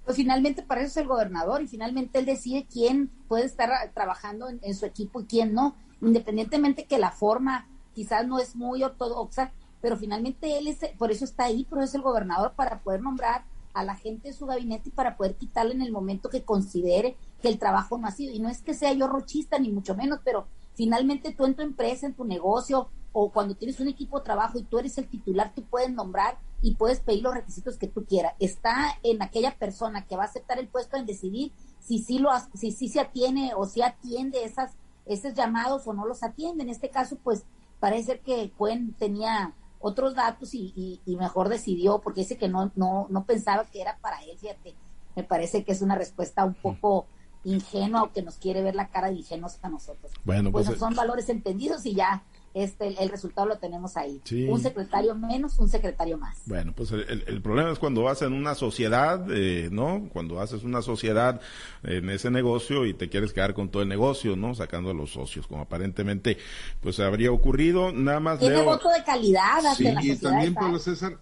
pues 0.07 0.15
finalmente 0.15 0.63
para 0.63 0.79
eso 0.79 0.91
es 0.91 0.97
el 0.97 1.07
gobernador 1.07 1.61
y 1.61 1.67
finalmente 1.67 2.19
él 2.19 2.25
decide 2.25 2.65
quién 2.71 3.11
puede 3.27 3.43
estar 3.43 3.69
trabajando 3.93 4.47
en, 4.47 4.73
su 4.73 4.85
equipo 4.85 5.19
y 5.19 5.25
quién 5.25 5.53
no, 5.53 5.75
independientemente 6.01 6.85
que 6.85 6.97
la 6.97 7.11
forma 7.11 7.67
quizás 7.93 8.25
no 8.25 8.39
es 8.39 8.55
muy 8.55 8.81
ortodoxa, 8.83 9.51
pero 9.81 9.97
finalmente 9.97 10.57
él 10.57 10.67
es, 10.67 10.79
por 10.97 11.11
eso 11.11 11.25
está 11.25 11.43
ahí, 11.43 11.67
pero 11.69 11.83
es 11.83 11.93
el 11.93 12.03
gobernador 12.03 12.53
para 12.55 12.79
poder 12.79 13.01
nombrar 13.01 13.43
a 13.73 13.83
la 13.83 13.95
gente 13.95 14.29
de 14.29 14.33
su 14.33 14.45
gabinete 14.45 14.87
y 14.87 14.93
para 14.93 15.17
poder 15.17 15.35
quitarle 15.35 15.73
en 15.73 15.81
el 15.81 15.91
momento 15.91 16.29
que 16.29 16.45
considere 16.45 17.17
que 17.41 17.49
el 17.49 17.59
trabajo 17.59 17.97
no 17.97 18.07
ha 18.07 18.11
sido. 18.11 18.33
Y 18.33 18.39
no 18.39 18.47
es 18.47 18.61
que 18.61 18.73
sea 18.73 18.93
yo 18.93 19.07
rochista, 19.07 19.59
ni 19.59 19.73
mucho 19.73 19.93
menos, 19.93 20.21
pero 20.23 20.47
finalmente 20.73 21.33
tú 21.33 21.43
en 21.43 21.53
tu 21.53 21.63
empresa, 21.63 22.07
en 22.07 22.13
tu 22.13 22.23
negocio, 22.23 22.87
o 23.19 23.32
cuando 23.32 23.56
tienes 23.56 23.80
un 23.80 23.88
equipo 23.88 24.19
de 24.19 24.25
trabajo 24.25 24.60
y 24.60 24.63
tú 24.63 24.77
eres 24.77 24.95
el 24.99 25.08
titular, 25.08 25.51
tú 25.56 25.63
puedes 25.63 25.89
nombrar 25.89 26.38
y 26.62 26.75
puedes 26.75 26.99
pedir 26.99 27.23
los 27.23 27.34
requisitos 27.34 27.75
que 27.80 27.88
tú 27.88 28.06
quieras. 28.06 28.36
Está 28.38 28.99
en 29.01 29.23
aquella 29.23 29.58
persona 29.58 30.06
que 30.06 30.15
va 30.15 30.21
a 30.21 30.27
aceptar 30.27 30.60
el 30.60 30.67
puesto 30.67 30.97
en 30.97 31.08
decidir 31.08 31.51
si 31.80 31.97
sí 31.97 32.19
lo 32.19 32.30
si 32.53 32.71
sí 32.71 32.89
se 32.89 32.99
atiene 32.99 33.53
o 33.56 33.65
si 33.65 33.82
atiende 33.82 34.43
esas 34.43 34.73
esos 35.08 35.34
llamados 35.34 35.88
o 35.88 35.93
no 35.93 36.06
los 36.06 36.21
atiende. 36.21 36.62
En 36.62 36.69
este 36.69 36.91
caso, 36.91 37.17
pues 37.23 37.43
parece 37.80 38.19
que 38.19 38.51
Cuen 38.51 38.93
tenía 38.93 39.56
otros 39.80 40.13
datos 40.13 40.53
y, 40.53 41.01
y, 41.03 41.15
mejor 41.15 41.49
decidió 41.49 41.97
porque 42.01 42.21
dice 42.21 42.38
que 42.38 42.49
no, 42.49 42.71
no, 42.75 43.08
no 43.10 43.25
pensaba 43.25 43.65
que 43.65 43.82
era 43.82 43.97
para 43.97 44.21
él, 44.25 44.38
fíjate. 44.38 44.75
Me 45.15 45.23
parece 45.23 45.63
que 45.63 45.71
es 45.71 45.82
una 45.82 45.95
respuesta 45.95 46.45
un 46.45 46.53
poco 46.53 47.08
ingenua 47.43 48.03
o 48.03 48.12
que 48.12 48.21
nos 48.21 48.38
quiere 48.38 48.62
ver 48.62 48.75
la 48.75 48.89
cara 48.89 49.10
de 49.10 49.15
ingenuos 49.15 49.58
a 49.63 49.69
nosotros. 49.69 50.12
Bueno, 50.23 50.51
pues, 50.51 50.67
pues 50.67 50.77
son 50.77 50.93
valores 50.93 51.30
entendidos 51.30 51.84
y 51.88 51.95
ya 51.95 52.23
este, 52.53 53.01
el 53.01 53.10
resultado 53.10 53.47
lo 53.47 53.57
tenemos 53.57 53.97
ahí. 53.97 54.21
Un 54.49 54.60
secretario 54.60 55.15
menos, 55.15 55.60
un 55.60 55.69
secretario 55.69 56.17
más. 56.17 56.39
Bueno, 56.45 56.73
pues 56.75 56.91
el, 56.91 57.41
problema 57.41 57.71
es 57.71 57.79
cuando 57.79 58.03
vas 58.03 58.21
en 58.21 58.33
una 58.33 58.55
sociedad, 58.55 59.25
eh, 59.29 59.69
¿no? 59.71 60.10
Cuando 60.12 60.39
haces 60.39 60.63
una 60.63 60.81
sociedad 60.81 61.39
en 61.83 62.10
ese 62.10 62.31
negocio 62.31 62.86
y 62.86 62.93
te 62.93 63.10
quieres 63.10 63.33
quedar 63.33 63.53
con 63.53 63.69
todo 63.69 63.83
el 63.83 63.89
negocio, 63.89 64.36
¿no? 64.36 64.55
Sacando 64.55 64.91
a 64.91 64.93
los 64.93 65.12
socios, 65.12 65.47
como 65.47 65.62
aparentemente 65.62 66.38
pues 66.81 66.99
habría 66.99 67.31
ocurrido. 67.31 67.91
Nada 67.91 68.19
más 68.19 68.39
Tiene 68.39 68.62
voto 68.63 68.89
de 68.89 69.03
calidad 69.03 69.62
sí, 69.75 69.88
y 70.01 70.15
también, 70.15 70.53
Pablo 70.53 70.79
César, 70.79 71.17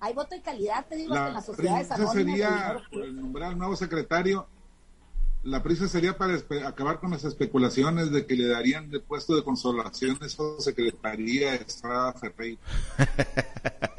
hay 0.00 0.14
voto 0.14 0.34
de 0.34 0.40
calidad, 0.40 0.86
te 0.88 0.96
digo, 0.96 1.14
en 1.14 1.34
las 1.34 1.44
sociedades 1.44 1.88
sería 2.12 2.80
nombrar 3.12 3.54
nuevo 3.56 3.76
secretario 3.76 4.48
la 5.42 5.62
prisa 5.62 5.88
sería 5.88 6.18
para 6.18 6.34
acabar 6.66 7.00
con 7.00 7.10
las 7.10 7.24
especulaciones 7.24 8.10
de 8.10 8.26
que 8.26 8.36
le 8.36 8.46
darían 8.48 8.90
de 8.90 9.00
puesto 9.00 9.34
de 9.34 9.42
consolación 9.42 10.18
esa 10.22 10.42
secretaría 10.58 11.54
Estrada 11.54 12.12
Ferreira. 12.12 12.60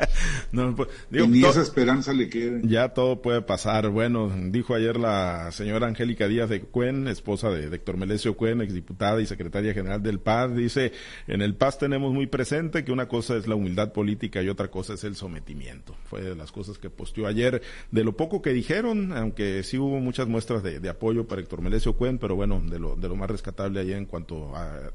no, 0.72 0.76
pues, 0.76 0.90
Ni 1.10 1.44
esa 1.44 1.62
esperanza 1.62 2.14
le 2.14 2.30
quede. 2.30 2.62
Ya 2.64 2.90
todo 2.90 3.22
puede 3.22 3.42
pasar. 3.42 3.90
Bueno, 3.90 4.32
dijo 4.50 4.76
ayer 4.76 4.98
la 4.98 5.52
señora 5.52 5.88
Angélica 5.88 6.28
Díaz 6.28 6.50
de 6.50 6.62
Cuen, 6.62 7.08
esposa 7.08 7.50
de 7.50 7.74
Héctor 7.74 7.98
Melesio 7.98 8.36
Cuen, 8.36 8.62
exdiputada 8.62 9.22
y 9.22 9.26
secretaria 9.26 9.74
general 9.74 10.02
del 10.04 10.20
PAD, 10.20 10.52
dice, 10.52 10.92
en 11.28 11.42
el 11.42 11.56
PAS 11.56 11.78
tenemos 11.78 12.14
muy 12.14 12.28
presente 12.28 12.84
que 12.84 12.92
una 12.92 13.08
cosa 13.08 13.36
es 13.38 13.48
la 13.48 13.56
humildad 13.56 13.94
política 13.94 14.42
y 14.42 14.50
otra 14.50 14.70
cosa 14.70 14.94
es 14.94 15.04
el 15.04 15.16
sometimiento. 15.16 15.96
Fue 16.06 16.22
de 16.22 16.36
las 16.36 16.52
cosas 16.52 16.78
que 16.78 16.90
posteó 16.90 17.28
ayer, 17.28 17.62
de 17.92 18.04
lo 18.04 18.16
poco 18.16 18.42
que 18.42 18.52
dijeron, 18.52 19.14
aunque 19.14 19.64
sí 19.64 19.78
hubo 19.78 20.00
muchas 20.00 20.28
muestras 20.28 20.64
de, 20.64 20.80
de 20.80 20.90
apoyo 20.90 21.28
para 21.28 21.42
Héctor 21.42 21.62
Melesio 21.62 21.94
Cuen, 21.94 22.18
pero 22.18 22.36
bueno, 22.36 22.62
de 22.70 22.80
lo, 22.80 22.96
de 22.96 23.08
lo 23.08 23.16
más 23.16 23.30
rescatable 23.30 23.80
allá 23.80 23.98
en 23.98 24.06
cuanto 24.06 24.56
a, 24.56 24.92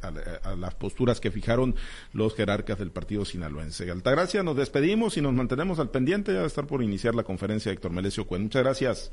las 0.56 0.74
posturas 0.74 1.20
que 1.20 1.30
fijaron 1.30 1.74
los 2.12 2.34
jerarcas 2.34 2.78
del 2.78 2.90
partido 2.90 3.24
sinaloense. 3.24 3.90
Altagracia, 3.90 4.42
nos 4.42 4.56
despedimos 4.56 5.16
y 5.16 5.20
nos 5.20 5.34
mantenemos 5.46 5.78
al 5.78 5.90
pendiente 5.90 6.32
ya 6.32 6.40
de 6.40 6.46
estar 6.48 6.66
por 6.66 6.82
iniciar 6.82 7.14
la 7.14 7.22
conferencia 7.22 7.70
de 7.70 7.74
Héctor 7.74 7.92
Melesio 7.92 8.26
Cuen. 8.26 8.42
Muchas 8.42 8.64
gracias 8.64 9.12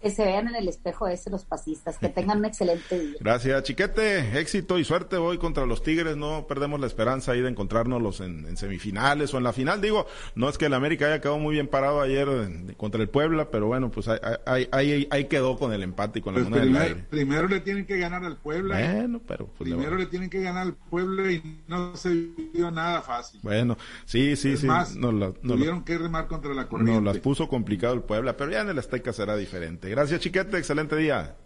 que 0.00 0.10
se 0.10 0.24
vean 0.24 0.48
en 0.48 0.56
el 0.56 0.68
espejo 0.68 1.08
ese 1.08 1.30
los 1.30 1.44
pasistas, 1.44 1.98
que 1.98 2.08
tengan 2.08 2.38
un 2.38 2.44
excelente 2.44 2.98
día. 2.98 3.16
Gracias, 3.20 3.62
Chiquete, 3.64 4.38
éxito 4.38 4.78
y 4.78 4.84
suerte 4.84 5.16
hoy 5.16 5.38
contra 5.38 5.66
los 5.66 5.82
Tigres, 5.82 6.16
no 6.16 6.46
perdemos 6.46 6.80
la 6.80 6.86
esperanza 6.86 7.32
ahí 7.32 7.40
de 7.40 7.48
encontrarnos 7.48 8.20
en, 8.20 8.46
en 8.46 8.56
semifinales 8.56 9.34
o 9.34 9.38
en 9.38 9.44
la 9.44 9.52
final, 9.52 9.80
digo, 9.80 10.06
no 10.34 10.48
es 10.48 10.58
que 10.58 10.66
el 10.66 10.74
América 10.74 11.06
haya 11.06 11.20
quedado 11.20 11.38
muy 11.38 11.54
bien 11.54 11.68
parado 11.68 12.00
ayer 12.00 12.28
contra 12.76 13.02
el 13.02 13.08
Puebla, 13.08 13.50
pero 13.50 13.66
bueno, 13.66 13.90
pues 13.90 14.08
ahí, 14.08 14.68
ahí, 14.70 15.08
ahí 15.10 15.24
quedó 15.24 15.58
con 15.58 15.72
el 15.72 15.82
empate 15.82 16.20
y 16.20 16.22
con 16.22 16.34
la 16.34 16.48
pues 16.48 16.96
Primero 17.10 17.48
le 17.48 17.60
tienen 17.60 17.86
que 17.86 17.98
ganar 17.98 18.24
al 18.24 18.36
Puebla. 18.36 18.78
Bueno, 18.78 19.20
pero 19.26 19.46
pues 19.46 19.70
primero 19.70 19.96
le... 19.96 20.06
tienen 20.06 20.30
que 20.30 20.40
ganar 20.40 20.62
al 20.62 20.74
Puebla 20.74 21.30
y 21.30 21.62
no 21.66 21.96
se 21.96 22.28
vio 22.52 22.70
nada 22.70 23.02
fácil. 23.02 23.40
Bueno, 23.42 23.76
sí, 24.04 24.36
sí, 24.36 24.56
sí. 24.56 24.66
Más, 24.66 24.94
tuvieron 24.94 25.84
que 25.84 25.98
remar 25.98 26.26
contra 26.26 26.54
la 26.54 26.68
corriente. 26.68 27.00
No, 27.00 27.00
las 27.00 27.18
puso 27.18 27.48
complicado 27.48 27.94
el 27.94 28.02
Puebla, 28.02 28.36
pero 28.36 28.50
ya 28.52 28.60
en 28.60 28.68
el 28.68 28.78
Azteca 28.78 29.12
será 29.12 29.36
diferente. 29.36 29.87
Gracias, 29.90 30.20
Chiquete. 30.20 30.58
Excelente 30.58 30.96
día. 30.96 31.36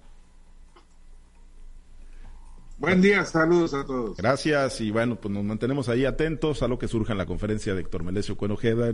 Buen 2.83 3.01
día, 3.01 3.25
saludos 3.25 3.75
a 3.75 3.87
todos. 3.87 4.17
Gracias 4.17 4.81
y 4.81 4.91
bueno, 4.91 5.15
pues 5.15 5.33
nos 5.33 5.45
mantenemos 5.45 5.89
ahí 5.89 6.05
atentos 6.05 6.65
a 6.65 6.69
lo 6.69 6.81
que 6.81 6.89
surja 6.89 7.13
en 7.13 7.19
la 7.19 7.27
conferencia 7.27 7.75
de 7.75 7.83
Héctor 7.83 8.03
Melesio 8.03 8.37
Cuenojeda. 8.37 8.89